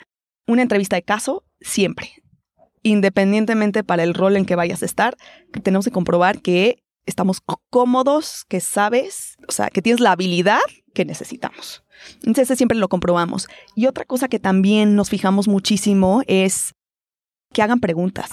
una 0.48 0.62
entrevista 0.62 0.96
de 0.96 1.04
caso, 1.04 1.44
siempre. 1.60 2.12
Independientemente 2.84 3.84
para 3.84 4.04
el 4.04 4.14
rol 4.14 4.38
en 4.38 4.46
que 4.46 4.56
vayas 4.56 4.84
a 4.84 4.86
estar, 4.86 5.18
tenemos 5.64 5.86
que 5.86 5.92
comprobar 5.92 6.42
que 6.42 6.84
estamos 7.06 7.42
cómodos, 7.70 8.46
que 8.48 8.60
sabes, 8.60 9.36
o 9.48 9.52
sea, 9.52 9.70
que 9.70 9.82
tienes 9.82 10.00
la 10.00 10.12
habilidad 10.12 10.60
que 10.94 11.06
necesitamos. 11.06 11.84
Entonces, 12.24 12.58
siempre 12.58 12.78
lo 12.78 12.90
comprobamos. 12.90 13.48
Y 13.76 13.88
otra 13.88 14.06
cosa 14.06 14.28
que 14.28 14.40
también 14.40 14.96
nos 14.96 15.10
fijamos 15.10 15.48
muchísimo 15.48 16.22
es 16.28 16.74
que 17.54 17.62
hagan 17.62 17.80
preguntas 17.80 18.30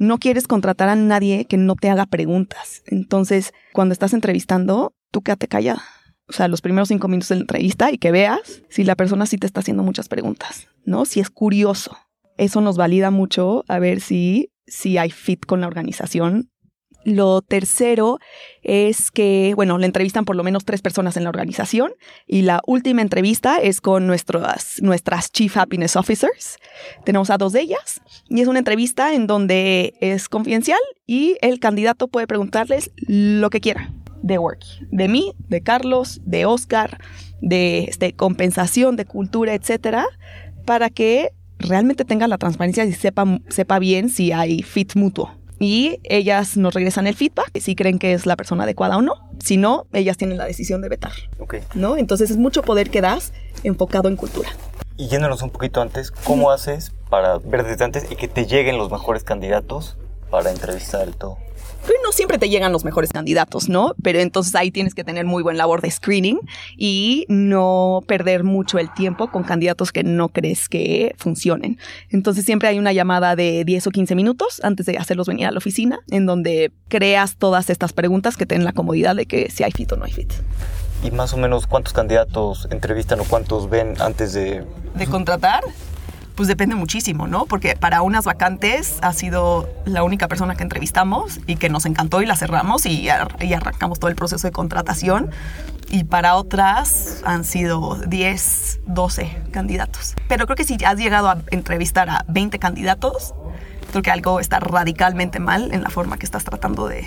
no 0.00 0.16
quieres 0.18 0.48
contratar 0.48 0.88
a 0.88 0.96
nadie 0.96 1.44
que 1.44 1.58
no 1.58 1.76
te 1.76 1.90
haga 1.90 2.06
preguntas. 2.06 2.82
Entonces, 2.86 3.52
cuando 3.74 3.92
estás 3.92 4.14
entrevistando, 4.14 4.94
tú 5.10 5.20
quédate 5.20 5.46
callada. 5.46 5.82
O 6.26 6.32
sea, 6.32 6.48
los 6.48 6.62
primeros 6.62 6.88
cinco 6.88 7.06
minutos 7.06 7.28
de 7.28 7.34
la 7.34 7.42
entrevista 7.42 7.92
y 7.92 7.98
que 7.98 8.10
veas 8.10 8.62
si 8.70 8.82
la 8.82 8.96
persona 8.96 9.26
sí 9.26 9.36
te 9.36 9.46
está 9.46 9.60
haciendo 9.60 9.82
muchas 9.82 10.08
preguntas, 10.08 10.68
¿no? 10.84 11.04
Si 11.04 11.20
es 11.20 11.28
curioso. 11.28 11.98
Eso 12.38 12.62
nos 12.62 12.78
valida 12.78 13.10
mucho 13.10 13.62
a 13.68 13.78
ver 13.78 14.00
si, 14.00 14.50
si 14.66 14.96
hay 14.96 15.10
fit 15.10 15.44
con 15.44 15.60
la 15.60 15.66
organización 15.66 16.50
lo 17.04 17.42
tercero 17.42 18.18
es 18.62 19.10
que, 19.10 19.52
bueno, 19.56 19.78
le 19.78 19.86
entrevistan 19.86 20.24
por 20.24 20.36
lo 20.36 20.44
menos 20.44 20.64
tres 20.64 20.82
personas 20.82 21.16
en 21.16 21.24
la 21.24 21.30
organización 21.30 21.92
y 22.26 22.42
la 22.42 22.60
última 22.66 23.02
entrevista 23.02 23.58
es 23.58 23.80
con 23.80 24.06
nuestras, 24.06 24.80
nuestras 24.82 25.32
Chief 25.32 25.56
Happiness 25.56 25.96
Officers. 25.96 26.58
Tenemos 27.04 27.30
a 27.30 27.38
dos 27.38 27.52
de 27.52 27.62
ellas 27.62 28.00
y 28.28 28.40
es 28.40 28.48
una 28.48 28.58
entrevista 28.58 29.14
en 29.14 29.26
donde 29.26 29.94
es 30.00 30.28
confidencial 30.28 30.80
y 31.06 31.36
el 31.40 31.58
candidato 31.58 32.08
puede 32.08 32.26
preguntarles 32.26 32.90
lo 32.96 33.50
que 33.50 33.60
quiera 33.60 33.92
de 34.22 34.38
work, 34.38 34.62
de 34.90 35.08
mí, 35.08 35.32
de 35.48 35.62
Carlos, 35.62 36.20
de 36.24 36.44
Oscar, 36.44 36.98
de 37.40 37.84
este, 37.84 38.12
compensación, 38.12 38.96
de 38.96 39.06
cultura, 39.06 39.54
etcétera, 39.54 40.06
para 40.66 40.90
que 40.90 41.30
realmente 41.58 42.04
tenga 42.04 42.28
la 42.28 42.36
transparencia 42.36 42.84
y 42.84 42.92
sepa, 42.92 43.40
sepa 43.48 43.78
bien 43.78 44.10
si 44.10 44.32
hay 44.32 44.62
fit 44.62 44.94
mutuo 44.94 45.39
y 45.60 46.00
ellas 46.04 46.56
nos 46.56 46.74
regresan 46.74 47.06
el 47.06 47.14
feedback 47.14 47.50
si 47.60 47.76
creen 47.76 47.98
que 47.98 48.14
es 48.14 48.24
la 48.24 48.34
persona 48.34 48.64
adecuada 48.64 48.96
o 48.96 49.02
no. 49.02 49.30
Si 49.44 49.58
no, 49.58 49.86
ellas 49.92 50.16
tienen 50.16 50.38
la 50.38 50.46
decisión 50.46 50.80
de 50.80 50.88
vetar. 50.88 51.12
Okay. 51.38 51.60
¿No? 51.74 51.98
Entonces 51.98 52.30
es 52.30 52.38
mucho 52.38 52.62
poder 52.62 52.90
que 52.90 53.02
das 53.02 53.32
enfocado 53.62 54.08
en 54.08 54.16
cultura. 54.16 54.48
Y 54.96 55.08
yéndonos 55.08 55.42
un 55.42 55.50
poquito 55.50 55.82
antes, 55.82 56.10
¿cómo 56.10 56.50
haces 56.50 56.92
para 57.10 57.38
ver 57.38 57.64
desde 57.64 57.84
antes 57.84 58.10
y 58.10 58.16
que 58.16 58.26
te 58.26 58.46
lleguen 58.46 58.78
los 58.78 58.90
mejores 58.90 59.22
candidatos 59.22 59.98
para 60.30 60.50
entrevistar 60.50 61.08
y 61.08 61.12
todo? 61.12 61.36
No 62.04 62.12
siempre 62.12 62.38
te 62.38 62.48
llegan 62.48 62.72
los 62.72 62.84
mejores 62.84 63.10
candidatos, 63.12 63.68
¿no? 63.68 63.94
Pero 64.02 64.20
entonces 64.20 64.54
ahí 64.54 64.70
tienes 64.70 64.94
que 64.94 65.04
tener 65.04 65.24
muy 65.24 65.42
buen 65.42 65.56
labor 65.56 65.80
de 65.80 65.90
screening 65.90 66.40
y 66.76 67.26
no 67.28 68.02
perder 68.06 68.44
mucho 68.44 68.78
el 68.78 68.92
tiempo 68.92 69.30
con 69.30 69.42
candidatos 69.42 69.92
que 69.92 70.02
no 70.02 70.28
crees 70.28 70.68
que 70.68 71.14
funcionen. 71.18 71.78
Entonces 72.10 72.44
siempre 72.44 72.68
hay 72.68 72.78
una 72.78 72.92
llamada 72.92 73.36
de 73.36 73.64
10 73.64 73.86
o 73.86 73.90
15 73.90 74.14
minutos 74.14 74.60
antes 74.62 74.86
de 74.86 74.98
hacerlos 74.98 75.26
venir 75.26 75.46
a 75.46 75.50
la 75.50 75.58
oficina, 75.58 76.00
en 76.10 76.26
donde 76.26 76.72
creas 76.88 77.36
todas 77.36 77.70
estas 77.70 77.92
preguntas 77.92 78.36
que 78.36 78.46
tienen 78.46 78.64
la 78.64 78.72
comodidad 78.72 79.16
de 79.16 79.26
que 79.26 79.50
si 79.50 79.64
hay 79.64 79.72
fit 79.72 79.92
o 79.92 79.96
no 79.96 80.04
hay 80.04 80.12
fit. 80.12 80.32
¿Y 81.02 81.10
más 81.10 81.32
o 81.32 81.38
menos 81.38 81.66
cuántos 81.66 81.94
candidatos 81.94 82.68
entrevistan 82.70 83.20
o 83.20 83.24
cuántos 83.24 83.70
ven 83.70 83.94
antes 84.00 84.34
de... 84.34 84.64
¿De 84.94 85.06
contratar? 85.06 85.62
Pues 86.40 86.48
depende 86.48 86.74
muchísimo, 86.74 87.26
¿no? 87.26 87.44
Porque 87.44 87.76
para 87.76 88.00
unas 88.00 88.24
vacantes 88.24 88.96
ha 89.02 89.12
sido 89.12 89.68
la 89.84 90.02
única 90.04 90.26
persona 90.26 90.54
que 90.54 90.62
entrevistamos 90.62 91.38
y 91.46 91.56
que 91.56 91.68
nos 91.68 91.84
encantó 91.84 92.22
y 92.22 92.24
la 92.24 92.34
cerramos 92.34 92.86
y, 92.86 93.10
arrancamos 93.10 94.00
todo 94.00 94.08
el 94.08 94.16
proceso 94.16 94.46
de 94.46 94.50
contratación. 94.50 95.32
Y 95.90 96.04
para 96.04 96.36
otras 96.36 97.20
han 97.26 97.44
sido 97.44 97.96
10, 98.06 98.80
12 98.86 99.42
candidatos. 99.50 100.14
Pero 100.28 100.46
creo 100.46 100.56
que 100.56 100.64
si 100.64 100.78
has 100.82 100.96
llegado 100.96 101.28
a 101.28 101.42
entrevistar 101.50 102.08
a 102.08 102.24
20 102.26 102.58
candidatos, 102.58 103.34
creo 103.90 104.00
que 104.00 104.10
algo 104.10 104.40
está 104.40 104.60
radicalmente 104.60 105.40
mal 105.40 105.74
en 105.74 105.82
la 105.82 105.90
forma 105.90 106.16
que 106.16 106.24
estás 106.24 106.44
tratando 106.44 106.88
de, 106.88 107.04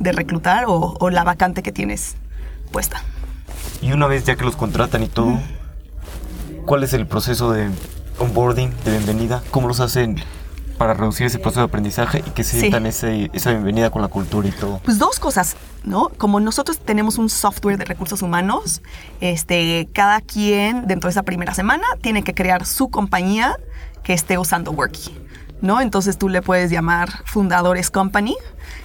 reclutar 0.00 0.64
o, 0.66 1.08
la 1.08 1.22
vacante 1.22 1.62
que 1.62 1.70
tienes 1.70 2.16
puesta. 2.72 3.00
Y 3.80 3.92
una 3.92 4.08
vez 4.08 4.24
ya 4.24 4.34
que 4.34 4.44
los 4.44 4.56
contratan 4.56 5.04
y 5.04 5.06
todo, 5.06 5.38
¿cuál 6.66 6.82
es 6.82 6.92
el 6.94 7.06
proceso 7.06 7.52
de 7.52 7.70
onboarding, 8.18 8.70
de 8.84 8.90
bienvenida? 8.90 9.42
¿Cómo 9.50 9.68
los 9.68 9.80
hacen 9.80 10.16
para 10.78 10.94
reducir 10.94 11.26
ese 11.26 11.38
proceso 11.38 11.60
de 11.60 11.66
aprendizaje 11.66 12.24
y 12.26 12.30
que 12.30 12.44
se 12.44 12.58
sientan 12.58 12.86
esa 12.86 13.08
bienvenida 13.50 13.90
con 13.90 14.02
la 14.02 14.08
cultura 14.08 14.48
y 14.48 14.52
todo? 14.52 14.80
Pues 14.84 14.98
dos 14.98 15.20
cosas, 15.20 15.56
¿no? 15.84 16.10
Como 16.16 16.40
nosotros 16.40 16.78
tenemos 16.78 17.18
un 17.18 17.28
software 17.28 17.78
de 17.78 17.84
recursos 17.84 18.22
humanos, 18.22 18.82
este, 19.20 19.88
cada 19.92 20.20
quien 20.20 20.86
dentro 20.86 21.08
de 21.08 21.12
esa 21.12 21.22
primera 21.22 21.54
semana 21.54 21.84
tiene 22.00 22.24
que 22.24 22.34
crear 22.34 22.66
su 22.66 22.88
compañía 22.88 23.56
que 24.02 24.12
esté 24.12 24.38
usando 24.38 24.72
Worky, 24.72 25.16
¿no? 25.62 25.80
Entonces 25.80 26.18
tú 26.18 26.28
le 26.28 26.42
puedes 26.42 26.70
llamar 26.70 27.08
Fundadores 27.24 27.90
Company 27.90 28.36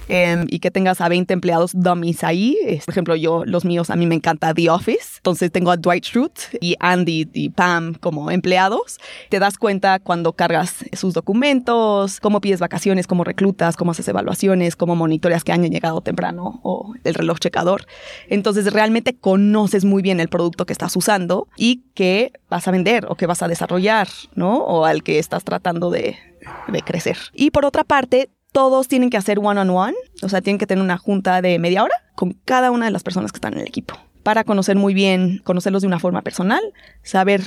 Em, 0.08 0.46
y 0.48 0.58
que 0.60 0.70
tengas 0.70 1.00
a 1.00 1.08
20 1.08 1.34
empleados 1.34 1.72
dummies 1.74 2.24
ahí. 2.24 2.56
Por 2.84 2.92
ejemplo, 2.92 3.14
yo, 3.14 3.44
los 3.44 3.64
míos, 3.64 3.90
a 3.90 3.96
mí 3.96 4.06
me 4.06 4.14
encanta 4.14 4.54
The 4.54 4.70
Office. 4.70 5.16
Entonces 5.18 5.52
tengo 5.52 5.70
a 5.70 5.76
Dwight 5.76 6.04
Schrute 6.04 6.42
y 6.60 6.76
Andy 6.80 7.28
y 7.32 7.50
Pam 7.50 7.94
como 7.94 8.30
empleados. 8.30 8.98
Te 9.28 9.38
das 9.38 9.58
cuenta 9.58 9.98
cuando 9.98 10.32
cargas 10.32 10.84
sus 10.94 11.12
documentos, 11.12 12.20
cómo 12.20 12.40
pides 12.40 12.60
vacaciones, 12.60 13.06
cómo 13.06 13.22
reclutas, 13.24 13.76
cómo 13.76 13.90
haces 13.90 14.08
evaluaciones, 14.08 14.76
cómo 14.76 14.96
monitoreas 14.96 15.44
que 15.44 15.52
han 15.52 15.62
llegado 15.62 16.00
temprano 16.00 16.60
o 16.62 16.94
el 17.04 17.14
reloj 17.14 17.38
checador. 17.38 17.86
Entonces 18.28 18.72
realmente 18.72 19.14
conoces 19.14 19.84
muy 19.84 20.02
bien 20.02 20.20
el 20.20 20.28
producto 20.28 20.64
que 20.64 20.72
estás 20.72 20.96
usando 20.96 21.48
y 21.56 21.82
que 21.94 22.32
vas 22.48 22.66
a 22.66 22.70
vender 22.70 23.06
o 23.08 23.14
que 23.14 23.26
vas 23.26 23.42
a 23.42 23.48
desarrollar, 23.48 24.08
¿no? 24.34 24.58
O 24.58 24.86
al 24.86 25.02
que 25.02 25.18
estás 25.18 25.44
tratando 25.44 25.90
de, 25.90 26.16
de 26.68 26.82
crecer. 26.82 27.16
Y 27.32 27.50
por 27.50 27.64
otra 27.64 27.84
parte, 27.84 28.30
todos 28.52 28.88
tienen 28.88 29.10
que 29.10 29.16
hacer 29.16 29.38
one 29.38 29.60
on 29.60 29.70
one, 29.70 29.94
o 30.22 30.28
sea, 30.28 30.40
tienen 30.40 30.58
que 30.58 30.66
tener 30.66 30.82
una 30.82 30.98
junta 30.98 31.42
de 31.42 31.58
media 31.58 31.84
hora 31.84 31.94
con 32.14 32.32
cada 32.44 32.70
una 32.70 32.86
de 32.86 32.90
las 32.90 33.02
personas 33.02 33.32
que 33.32 33.36
están 33.36 33.54
en 33.54 33.60
el 33.60 33.68
equipo 33.68 33.94
para 34.28 34.44
conocer 34.44 34.76
muy 34.76 34.92
bien, 34.92 35.40
conocerlos 35.42 35.80
de 35.80 35.88
una 35.88 35.98
forma 35.98 36.20
personal, 36.20 36.60
saber 37.02 37.40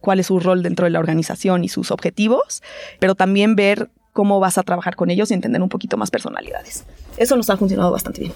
cuál 0.00 0.18
es 0.18 0.26
su 0.26 0.40
rol 0.40 0.64
dentro 0.64 0.82
de 0.82 0.90
la 0.90 0.98
organización 0.98 1.62
y 1.62 1.68
sus 1.68 1.92
objetivos, 1.92 2.64
pero 2.98 3.14
también 3.14 3.54
ver 3.54 3.90
cómo 4.12 4.40
vas 4.40 4.58
a 4.58 4.64
trabajar 4.64 4.96
con 4.96 5.10
ellos 5.10 5.30
y 5.30 5.34
entender 5.34 5.62
un 5.62 5.68
poquito 5.68 5.96
más 5.96 6.10
personalidades. 6.10 6.84
Eso 7.16 7.36
nos 7.36 7.48
ha 7.48 7.56
funcionado 7.56 7.92
bastante 7.92 8.22
bien. 8.22 8.32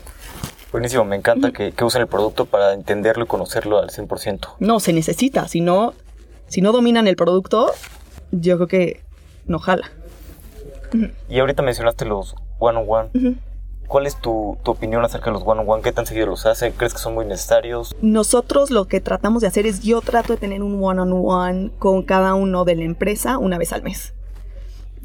Buenísimo, 0.71 1.05
me 1.05 1.17
encanta 1.17 1.51
que, 1.51 1.75
usen 1.83 2.03
el 2.03 2.07
producto 2.07 2.47
para 2.47 2.75
entenderlo 2.75 3.25
y 3.25 3.27
conocerlo 3.27 3.81
al 3.81 3.91
100%. 3.91 4.57
No, 4.61 4.79
se 4.79 4.93
necesita, 4.93 5.49
si 5.49 5.61
no, 5.61 5.95
si 6.47 6.61
no 6.61 6.71
dominan 6.71 7.09
el 7.09 7.17
producto, 7.17 7.73
yo 8.31 8.55
creo 8.57 8.69
que 8.69 9.03
no 9.51 9.59
jala. 9.59 9.91
Y 11.29 11.39
ahorita 11.39 11.63
mencionaste 11.63 12.05
los 12.05 12.35
one-on-one. 12.59 13.37
¿Cuál 13.87 14.07
es 14.07 14.17
tu, 14.21 14.57
opinión 14.65 15.05
acerca 15.05 15.27
de 15.27 15.33
los 15.33 15.43
one-on-one? 15.45 15.83
¿Qué 15.83 15.93
tan 15.93 16.07
seguido 16.07 16.27
los 16.27 16.47
hacen? 16.47 16.73
¿Crees 16.73 16.93
que 16.93 17.01
son 17.01 17.15
muy 17.15 17.27
necesarios? 17.27 17.95
Nosotros 18.01 18.71
lo 18.71 18.87
que 18.87 19.01
tratamos 19.01 19.43
de 19.43 19.49
hacer 19.49 19.67
es 19.67 19.83
yo 19.83 20.01
trato 20.01 20.35
de 20.35 20.39
tener 20.39 20.63
un 20.63 20.83
one-on-one 20.83 21.73
con 21.79 22.05
cada 22.05 22.35
uno 22.35 22.65
de 22.65 22.77
la 22.77 22.85
empresa 22.85 23.39
una 23.39 23.59
vez 23.59 23.73
al 23.73 23.83
mes. 23.83 24.15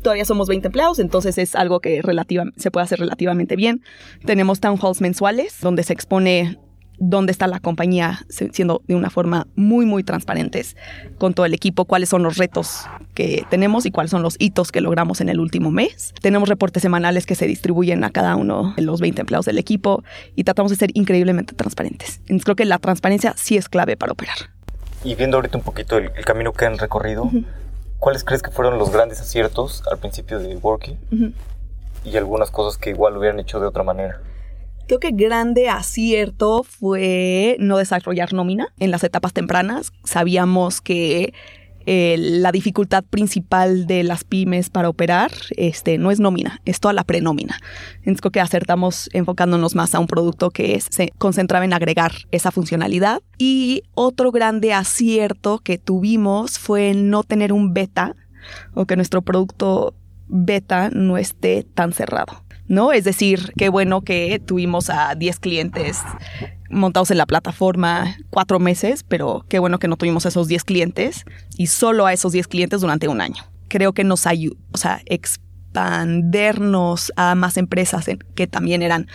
todavía 0.04 0.26
somos 0.26 0.48
20 0.48 0.68
empleados, 0.68 1.00
entonces 1.00 1.40
es 1.40 1.56
algo 1.56 1.80
que 1.80 2.04
relativa, 2.04 2.44
se 2.58 2.70
puede 2.70 2.84
hacer 2.84 3.00
relativamente 3.00 3.56
bien. 3.56 3.82
Tenemos 4.24 4.60
town 4.60 4.78
halls 4.80 5.02
mensuales 5.02 5.58
donde 5.62 5.82
se 5.82 5.94
expone 5.94 6.60
dónde 7.00 7.32
está 7.32 7.48
la 7.48 7.60
compañía 7.60 8.26
siendo 8.30 8.82
de 8.88 8.96
una 8.96 9.10
forma 9.10 9.48
muy, 9.56 9.86
muy 9.86 10.04
transparentes 10.04 10.76
con 11.18 11.34
todo 11.34 11.46
el 11.46 11.54
equipo, 11.54 11.86
cuáles 11.86 12.10
son 12.10 12.24
los 12.24 12.38
retos 12.38 12.86
que 13.14 13.46
tenemos 13.50 13.86
y 13.86 13.92
cuáles 13.92 14.12
son 14.12 14.22
los 14.22 14.36
hitos 14.40 14.72
que 14.72 14.82
logramos 14.82 15.22
en 15.22 15.30
el 15.30 15.40
último 15.40 15.72
mes. 15.72 16.14
Tenemos 16.22 16.50
reportes 16.50 16.82
semanales 16.82 17.26
que 17.26 17.36
se 17.36 17.48
distribuyen 17.48 18.04
a 18.04 18.12
cada 18.12 18.36
uno 18.36 18.74
de 18.76 18.82
los 18.84 19.02
20 19.02 19.22
empleados 19.22 19.46
del 19.46 19.58
equipo 19.58 20.04
y 20.36 20.44
tratamos 20.44 20.72
de 20.72 20.78
ser 20.78 20.92
increíblemente 20.94 21.54
transparentes. 21.54 22.20
Entonces 22.22 22.44
creo 22.46 22.56
que 22.56 22.66
la 22.66 22.80
transparencia 22.80 23.34
sí 23.38 23.58
es 23.58 23.70
clave 23.70 23.98
para 23.98 24.12
operar. 24.12 24.38
Y 25.04 25.16
viendo 25.16 25.38
ahorita 25.38 25.58
un 25.58 25.64
poquito 25.64 25.98
el, 25.98 26.12
camino 26.26 26.52
que 26.52 26.66
han 26.66 26.78
recorrido, 26.78 27.30
¿cuáles 28.00 28.24
crees 28.24 28.42
que 28.42 28.52
fueron 28.52 28.80
los 28.80 28.92
grandes 28.92 29.22
aciertos 29.22 29.84
al 29.92 30.00
principio 30.00 30.40
de 30.40 30.56
Working? 30.56 30.98
Y 32.04 32.18
algunas 32.18 32.52
cosas 32.52 32.78
que 32.80 32.90
igual 32.92 33.18
hubieran 33.18 33.40
hecho 33.40 33.60
de 33.60 33.68
otra 33.68 33.84
manera. 33.84 34.20
Creo 34.88 35.00
que 35.00 35.12
grande 35.12 35.68
acierto 35.68 36.64
fue 36.64 37.58
no 37.60 37.78
desarrollar 37.78 38.34
nómina 38.34 38.68
en 38.80 38.92
las 38.92 39.04
etapas 39.04 39.34
tempranas. 39.34 39.92
Sabíamos 40.04 40.80
que 40.80 41.34
eh, 41.88 42.16
la 42.18 42.52
dificultad 42.52 43.04
principal 43.04 43.88
de 43.88 44.04
las 44.04 44.24
pymes 44.24 44.70
para 44.70 44.90
operar 44.90 45.32
este, 45.56 45.98
no 45.98 46.12
es 46.12 46.20
nómina, 46.20 46.62
es 46.66 46.80
toda 46.80 46.94
la 46.94 47.04
prenómina. 47.04 47.58
Entonces 47.98 48.22
creo 48.22 48.32
que 48.32 48.42
acertamos 48.42 49.10
enfocándonos 49.14 49.76
más 49.76 49.96
a 49.96 50.00
un 50.00 50.08
producto 50.08 50.52
que 50.52 50.80
se 50.82 51.12
concentraba 51.18 51.66
en 51.66 51.74
agregar 51.74 52.12
esa 52.32 52.52
funcionalidad. 52.52 53.22
Y 53.40 53.84
otro 53.96 54.32
grande 54.32 54.74
acierto 54.74 55.60
que 55.60 55.80
tuvimos 55.80 56.60
fue 56.60 56.94
no 56.94 57.24
tener 57.24 57.54
un 57.54 57.74
beta 57.74 58.16
o 58.76 58.86
que 58.86 58.96
nuestro 58.96 59.24
producto 59.24 59.96
beta 60.28 60.90
no 60.92 61.18
esté 61.18 61.64
tan 61.64 61.92
cerrado. 61.92 62.45
¿No? 62.68 62.92
Es 62.92 63.04
decir, 63.04 63.52
qué 63.58 63.70
bueno 63.70 64.02
que 64.02 64.42
tuvimos 64.44 64.90
a 64.90 65.16
10 65.16 65.40
clientes 65.40 66.00
montados 66.70 67.12
en 67.12 67.18
la 67.18 67.26
plataforma 67.26 68.18
cuatro 68.30 68.60
meses, 68.60 69.04
pero 69.04 69.46
qué 69.50 69.60
bueno 69.60 69.80
que 69.80 69.88
no 69.88 69.98
tuvimos 69.98 70.26
esos 70.26 70.48
10 70.48 70.64
clientes 70.64 71.26
y 71.58 71.68
solo 71.68 72.06
a 72.06 72.14
esos 72.14 72.32
10 72.32 72.48
clientes 72.48 72.82
durante 72.82 73.08
un 73.08 73.22
año. 73.22 73.44
Creo 73.68 73.94
que 73.94 74.04
nos 74.04 74.28
ayudó, 74.28 74.58
o 74.72 74.78
sea, 74.78 75.02
expandernos 75.06 77.12
a 77.16 77.36
más 77.36 77.58
empresas 77.58 78.06
que 78.36 78.48
también 78.48 78.82
eran 78.82 79.08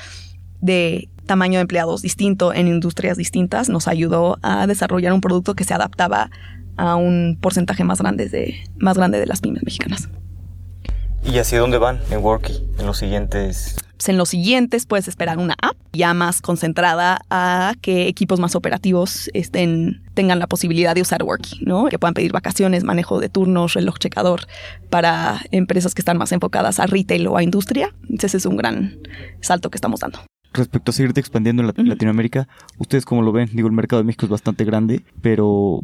de 0.61 1.09
tamaño 1.27 1.59
de 1.59 1.63
empleados 1.63 2.03
distinto 2.03 2.53
en 2.53 2.67
industrias 2.67 3.17
distintas 3.17 3.69
nos 3.69 3.87
ayudó 3.87 4.39
a 4.43 4.67
desarrollar 4.67 5.13
un 5.13 5.21
producto 5.21 5.55
que 5.55 5.63
se 5.63 5.73
adaptaba 5.73 6.29
a 6.77 6.97
un 6.97 7.39
porcentaje 7.41 7.85
más 7.85 8.01
grande 8.01 8.29
de, 8.29 8.57
más 8.79 8.97
grande 8.97 9.21
de 9.21 9.27
las 9.27 9.41
pymes 9.41 9.63
mexicanas. 9.63 10.09
¿Y 11.25 11.39
hacia 11.39 11.61
dónde 11.61 11.79
van 11.79 12.01
en 12.11 12.23
Worky 12.23 12.55
en 12.79 12.87
los 12.87 12.99
siguientes? 12.99 13.77
Pues 13.97 14.09
en 14.09 14.17
los 14.17 14.31
siguientes 14.31 14.87
puedes 14.87 15.09
esperar 15.09 15.39
una 15.39 15.55
app 15.61 15.77
ya 15.93 16.15
más 16.15 16.41
concentrada 16.41 17.21
a 17.29 17.75
que 17.83 18.09
equipos 18.09 18.41
más 18.41 18.57
operativos 18.57 19.29
estén, 19.35 20.03
tengan 20.15 20.39
la 20.39 20.47
posibilidad 20.47 20.95
de 20.95 21.03
usar 21.03 21.23
Worky, 21.23 21.65
¿no? 21.67 21.85
Que 21.87 21.99
puedan 21.99 22.15
pedir 22.15 22.33
vacaciones, 22.33 22.83
manejo 22.83 23.21
de 23.21 23.29
turnos, 23.29 23.75
reloj 23.75 23.99
checador 23.99 24.47
para 24.89 25.43
empresas 25.51 25.95
que 25.95 26.01
están 26.01 26.17
más 26.17 26.33
enfocadas 26.33 26.81
a 26.81 26.87
retail 26.87 27.27
o 27.27 27.37
a 27.37 27.43
industria. 27.43 27.95
Ese 28.09 28.39
es 28.39 28.47
un 28.47 28.57
gran 28.57 28.99
salto 29.43 29.71
que 29.71 29.77
estamos 29.77 30.01
dando. 30.01 30.21
Respecto 30.55 30.91
a 30.91 30.95
seguirte 30.95 31.21
expandiendo 31.21 31.63
en 31.63 31.89
Latinoamérica, 31.89 32.49
¿ustedes 32.79 33.05
cómo 33.05 33.23
lo 33.23 33.33
ven? 33.33 33.51
Digo, 33.53 33.69
el 33.69 33.75
mercado 33.75 34.03
de 34.03 34.07
México 34.07 34.25
es 34.25 34.31
bastante 34.31 34.65
grande, 34.65 35.05
pero 35.21 35.83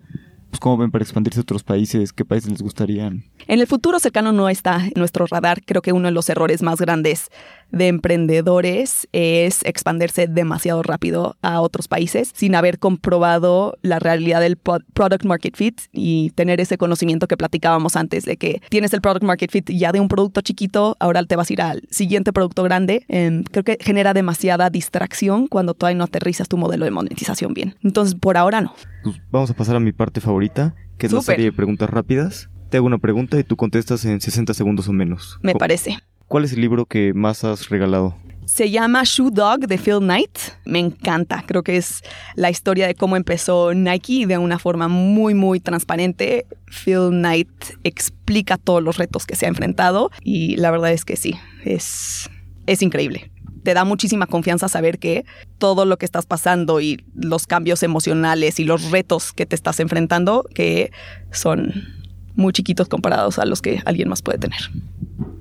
pues, 0.56 0.60
¿cómo 0.60 0.78
ven 0.78 0.90
para 0.90 1.02
expandirse 1.04 1.40
a 1.40 1.42
otros 1.42 1.62
países? 1.62 2.12
¿Qué 2.12 2.24
países 2.24 2.50
les 2.50 2.62
gustarían? 2.62 3.24
En 3.46 3.60
el 3.60 3.66
futuro 3.66 3.98
cercano 3.98 4.32
no 4.32 4.48
está 4.48 4.86
en 4.86 4.92
nuestro 4.96 5.26
radar. 5.26 5.62
Creo 5.64 5.82
que 5.82 5.92
uno 5.92 6.08
de 6.08 6.12
los 6.12 6.28
errores 6.30 6.62
más 6.62 6.80
grandes 6.80 7.30
de 7.70 7.88
emprendedores 7.88 9.08
es 9.12 9.64
expandirse 9.64 10.26
demasiado 10.26 10.82
rápido 10.82 11.36
a 11.42 11.60
otros 11.60 11.88
países 11.88 12.30
sin 12.34 12.54
haber 12.54 12.78
comprobado 12.78 13.76
la 13.82 13.98
realidad 13.98 14.40
del 14.40 14.56
product 14.56 15.24
market 15.24 15.56
fit 15.56 15.80
y 15.92 16.30
tener 16.30 16.60
ese 16.60 16.78
conocimiento 16.78 17.26
que 17.28 17.36
platicábamos 17.36 17.96
antes 17.96 18.24
de 18.24 18.36
que 18.36 18.60
tienes 18.68 18.92
el 18.92 19.00
product 19.00 19.24
market 19.24 19.50
fit 19.50 19.70
ya 19.70 19.92
de 19.92 20.00
un 20.00 20.08
producto 20.08 20.40
chiquito, 20.40 20.96
ahora 21.00 21.24
te 21.24 21.36
vas 21.36 21.50
a 21.50 21.52
ir 21.52 21.62
al 21.62 21.82
siguiente 21.90 22.32
producto 22.32 22.62
grande. 22.62 23.04
Em, 23.08 23.42
creo 23.44 23.64
que 23.64 23.78
genera 23.80 24.14
demasiada 24.14 24.70
distracción 24.70 25.46
cuando 25.46 25.74
todavía 25.74 25.98
no 25.98 26.04
aterrizas 26.04 26.48
tu 26.48 26.56
modelo 26.56 26.84
de 26.84 26.90
monetización 26.90 27.54
bien. 27.54 27.74
Entonces, 27.82 28.14
por 28.14 28.36
ahora 28.36 28.60
no. 28.60 28.74
Pues 29.02 29.16
vamos 29.30 29.50
a 29.50 29.54
pasar 29.54 29.76
a 29.76 29.80
mi 29.80 29.92
parte 29.92 30.20
favorita, 30.20 30.74
que 30.98 31.06
es 31.06 31.12
la 31.12 31.22
serie 31.22 31.46
de 31.46 31.52
preguntas 31.52 31.88
rápidas. 31.90 32.50
Te 32.70 32.78
hago 32.78 32.86
una 32.86 32.98
pregunta 32.98 33.38
y 33.38 33.44
tú 33.44 33.56
contestas 33.56 34.04
en 34.04 34.20
60 34.20 34.54
segundos 34.54 34.88
o 34.88 34.92
menos. 34.92 35.38
Me 35.42 35.54
parece. 35.54 35.98
¿Cuál 36.28 36.44
es 36.44 36.52
el 36.52 36.60
libro 36.60 36.86
que 36.86 37.14
más 37.14 37.44
has 37.44 37.68
regalado? 37.68 38.16
Se 38.46 38.70
llama 38.70 39.02
Shoe 39.04 39.30
Dog 39.32 39.60
de 39.66 39.78
Phil 39.78 39.98
Knight. 39.98 40.38
Me 40.64 40.78
encanta. 40.78 41.44
Creo 41.46 41.62
que 41.62 41.76
es 41.76 42.02
la 42.34 42.50
historia 42.50 42.86
de 42.86 42.94
cómo 42.94 43.16
empezó 43.16 43.74
Nike 43.74 44.26
de 44.26 44.38
una 44.38 44.58
forma 44.58 44.88
muy, 44.88 45.34
muy 45.34 45.60
transparente. 45.60 46.46
Phil 46.66 47.10
Knight 47.10 47.48
explica 47.84 48.56
todos 48.56 48.82
los 48.82 48.98
retos 48.98 49.26
que 49.26 49.36
se 49.36 49.46
ha 49.46 49.48
enfrentado 49.48 50.10
y 50.22 50.56
la 50.56 50.70
verdad 50.70 50.92
es 50.92 51.04
que 51.04 51.16
sí, 51.16 51.34
es, 51.64 52.28
es 52.66 52.82
increíble. 52.82 53.30
Te 53.62 53.74
da 53.74 53.84
muchísima 53.84 54.26
confianza 54.26 54.68
saber 54.68 54.98
que 54.98 55.24
todo 55.58 55.84
lo 55.84 55.96
que 55.96 56.06
estás 56.06 56.26
pasando 56.26 56.80
y 56.80 57.04
los 57.14 57.46
cambios 57.46 57.82
emocionales 57.82 58.60
y 58.60 58.64
los 58.64 58.90
retos 58.90 59.32
que 59.32 59.46
te 59.46 59.56
estás 59.56 59.80
enfrentando, 59.80 60.44
que 60.54 60.92
son 61.32 61.72
muy 62.36 62.52
chiquitos 62.52 62.88
comparados 62.88 63.38
a 63.38 63.44
los 63.44 63.60
que 63.62 63.82
alguien 63.84 64.08
más 64.08 64.22
puede 64.22 64.38
tener. 64.38 64.60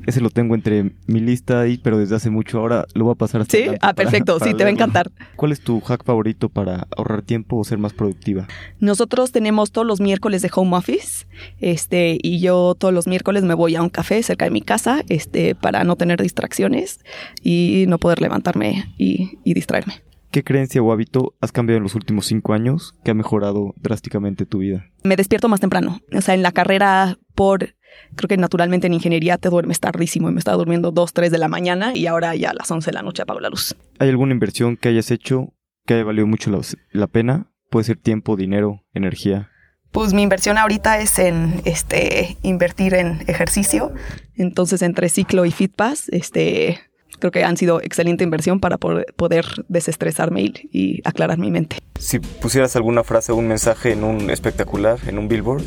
Ese 0.06 0.22
lo 0.22 0.30
tengo 0.30 0.56
entre 0.56 0.91
mi 1.08 1.20
lista 1.20 1.62
ahí, 1.62 1.78
pero 1.78 1.98
desde 1.98 2.15
hace 2.15 2.30
mucho. 2.30 2.60
Ahora 2.60 2.86
lo 2.94 3.06
voy 3.06 3.13
a 3.13 3.15
pasar 3.15 3.41
hasta 3.41 3.58
Sí, 3.58 3.65
ah, 3.82 3.94
perfecto. 3.94 4.39
sí, 4.44 4.54
te 4.54 4.63
va 4.63 4.70
a 4.70 4.74
encantar. 4.74 5.12
¿Cuál 5.36 5.52
es 5.52 5.62
tu 5.62 5.80
hack 5.82 6.04
favorito 6.04 6.50
para 6.50 6.88
ahorrar 6.96 7.22
tiempo 7.22 7.58
o 7.58 7.63
ser 7.63 7.78
más 7.78 7.94
productiva? 7.94 8.48
Nosotros 8.80 9.32
tenemos 9.32 9.72
todos 9.72 9.88
los 9.88 10.02
miércoles 10.02 10.41
de 10.41 10.52
home 10.54 10.78
office. 10.78 11.26
Este, 11.60 12.18
y 12.22 12.39
yo 12.39 12.76
todos 12.78 12.94
los 12.94 13.08
miércoles 13.08 13.44
me 13.44 13.54
voy 13.54 13.76
a 13.76 13.82
un 13.82 13.89
café 13.89 14.22
cerca 14.24 14.46
de 14.46 14.52
mi 14.52 14.62
casa, 14.62 15.04
este, 15.10 15.56
para 15.56 15.84
no 15.84 15.96
tener 15.96 16.22
distracciones 16.22 17.00
y 17.41 17.86
no 17.88 17.98
poder 17.98 18.22
levantarme 18.22 18.94
y, 18.98 19.39
y 19.44 19.54
distraerme. 19.54 20.06
¿Qué 20.36 20.44
creencia 20.44 20.82
o 20.82 20.91
hábito 20.91 21.34
has 21.39 21.54
cambiado 21.54 21.78
en 21.78 21.84
los 21.84 21.96
últimos 21.96 22.26
cinco 22.26 22.54
años 22.54 22.94
que 23.06 23.12
ha 23.12 23.13
mejorado 23.13 23.74
drásticamente 23.78 24.46
tu 24.46 24.58
vida? 24.58 24.86
Me 25.04 25.15
despierto 25.15 25.48
más 25.48 25.62
temprano. 25.62 26.02
O 26.13 26.20
sea, 26.20 26.34
en 26.34 26.41
la 26.41 26.52
carrera 26.52 27.18
por 27.36 27.76
creo 28.16 28.28
que 28.28 28.38
naturalmente 28.38 28.88
en 28.88 28.94
ingeniería 28.94 29.38
te 29.38 29.50
duermes 29.50 29.80
tardísimo 29.80 30.30
y 30.30 30.34
me 30.34 30.40
estaba 30.40 30.58
durmiendo 30.58 30.92
2, 30.92 31.14
3 31.14 31.32
de 31.32 31.38
la 31.38 31.48
mañana 31.48 31.96
y 31.96 32.08
ahora 32.08 32.36
ya 32.36 32.52
a 32.52 32.54
las 32.54 32.70
11 32.70 32.92
de 32.92 32.94
la 32.94 33.02
noche 33.02 33.24
apago 33.24 33.40
la 33.40 33.50
luz. 33.50 33.76
¿Hay 34.00 34.10
alguna 34.10 34.34
inversión 34.34 34.78
que 34.78 34.90
hayas 34.90 35.12
hecho 35.12 35.54
que 35.86 35.96
haya 35.96 36.04
valido 36.04 36.28
mucho 36.28 36.52
la, 36.92 37.08
pena? 37.08 37.52
Puede 37.70 37.86
ser 37.86 37.98
tiempo, 37.98 38.36
dinero, 38.36 38.84
energía. 38.94 39.52
Pues 39.92 40.14
mi 40.14 40.24
inversión 40.24 40.58
ahorita 40.58 41.00
es 41.00 41.20
en 41.20 41.62
este 41.64 42.38
invertir 42.42 42.96
en 42.96 43.24
ejercicio. 43.28 43.94
Entonces 44.36 44.82
entre 44.82 45.10
ciclo 45.10 45.46
y 45.46 45.52
Fitpass, 45.52 46.10
este 46.10 46.80
creo 47.20 47.32
que 47.32 47.44
han 47.46 47.56
sido 47.56 47.82
excelente 47.82 48.24
inversión 48.24 48.60
para 48.60 48.78
poder 48.78 49.46
desestresarme 49.70 50.42
y, 50.42 50.54
y, 50.72 51.02
aclarar 51.06 51.38
mi 51.38 51.50
mente. 51.50 51.78
Si 51.98 52.20
pusieras 52.20 52.76
alguna 52.76 53.06
frase 53.06 53.32
o 53.32 53.36
un 53.36 53.48
mensaje 53.48 53.94
en 53.94 54.04
un 54.04 54.30
espectacular, 54.30 55.00
en 55.08 55.18
un 55.18 55.30
billboard, 55.30 55.64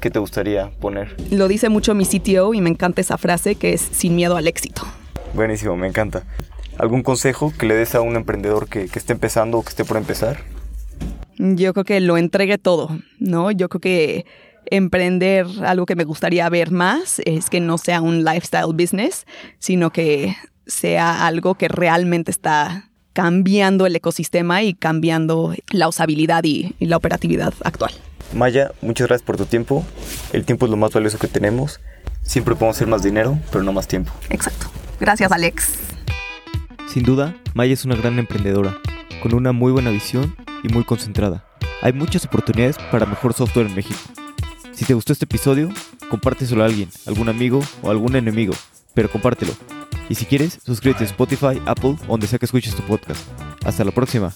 ¿qué 0.00 0.10
te 0.10 0.18
gustaría 0.18 0.70
poner? 0.80 1.14
Lo 1.30 1.46
dice 1.46 1.68
mucho 1.68 1.94
mi 1.94 2.04
CTO 2.04 2.54
y 2.54 2.60
me 2.60 2.70
encanta 2.70 3.00
esa 3.00 3.18
frase 3.18 3.54
que 3.54 3.74
es 3.74 3.80
sin 3.80 4.16
miedo 4.16 4.36
al 4.36 4.48
éxito. 4.48 4.82
Buenísimo, 5.34 5.76
me 5.76 5.86
encanta. 5.86 6.24
¿Algún 6.78 7.02
consejo 7.02 7.52
que 7.56 7.66
le 7.66 7.74
des 7.74 7.94
a 7.94 8.00
un 8.00 8.16
emprendedor 8.16 8.68
que, 8.68 8.88
que 8.88 8.98
esté 8.98 9.12
empezando 9.12 9.58
o 9.58 9.62
que 9.62 9.68
esté 9.68 9.84
por 9.84 9.96
empezar? 9.96 10.38
Yo 11.36 11.72
creo 11.72 11.84
que 11.84 12.00
lo 12.00 12.16
entregue 12.16 12.58
todo, 12.58 12.98
¿no? 13.18 13.50
Yo 13.50 13.68
creo 13.68 13.80
que 13.80 14.26
emprender 14.66 15.46
algo 15.64 15.86
que 15.86 15.96
me 15.96 16.04
gustaría 16.04 16.48
ver 16.48 16.70
más 16.70 17.20
es 17.24 17.50
que 17.50 17.60
no 17.60 17.78
sea 17.78 18.00
un 18.00 18.24
lifestyle 18.24 18.72
business, 18.72 19.26
sino 19.58 19.90
que 19.90 20.36
sea 20.66 21.26
algo 21.26 21.54
que 21.54 21.68
realmente 21.68 22.30
está 22.30 22.90
cambiando 23.12 23.86
el 23.86 23.96
ecosistema 23.96 24.62
y 24.62 24.74
cambiando 24.74 25.54
la 25.70 25.88
usabilidad 25.88 26.44
y 26.44 26.74
la 26.78 26.96
operatividad 26.96 27.52
actual. 27.64 27.92
Maya, 28.32 28.72
muchas 28.80 29.08
gracias 29.08 29.26
por 29.26 29.36
tu 29.36 29.46
tiempo. 29.46 29.84
El 30.32 30.44
tiempo 30.44 30.66
es 30.66 30.70
lo 30.70 30.76
más 30.76 30.92
valioso 30.92 31.18
que 31.18 31.28
tenemos. 31.28 31.80
Siempre 32.22 32.54
podemos 32.54 32.76
hacer 32.76 32.86
más 32.86 33.02
dinero, 33.02 33.38
pero 33.50 33.64
no 33.64 33.72
más 33.72 33.88
tiempo. 33.88 34.12
Exacto. 34.28 34.70
Gracias, 35.00 35.32
Alex. 35.32 35.74
Sin 36.88 37.02
duda, 37.02 37.36
Maya 37.54 37.72
es 37.72 37.84
una 37.84 37.96
gran 37.96 38.18
emprendedora, 38.18 38.76
con 39.22 39.34
una 39.34 39.52
muy 39.52 39.72
buena 39.72 39.90
visión 39.90 40.36
y 40.62 40.68
muy 40.68 40.84
concentrada. 40.84 41.44
Hay 41.82 41.92
muchas 41.92 42.24
oportunidades 42.24 42.76
para 42.90 43.06
mejor 43.06 43.32
software 43.32 43.66
en 43.66 43.74
México. 43.74 43.98
Si 44.72 44.84
te 44.84 44.94
gustó 44.94 45.12
este 45.12 45.24
episodio, 45.24 45.68
compárteselo 46.08 46.62
a 46.62 46.66
alguien, 46.66 46.88
algún 47.06 47.28
amigo 47.28 47.60
o 47.82 47.90
algún 47.90 48.16
enemigo, 48.16 48.54
pero 48.94 49.10
compártelo. 49.10 49.52
Y 50.08 50.14
si 50.16 50.24
quieres, 50.24 50.58
suscríbete 50.64 51.04
a 51.04 51.06
Spotify, 51.06 51.60
Apple, 51.66 51.96
donde 52.08 52.26
sea 52.26 52.38
que 52.38 52.46
escuches 52.46 52.74
tu 52.74 52.82
podcast. 52.82 53.20
Hasta 53.64 53.84
la 53.84 53.92
próxima. 53.92 54.34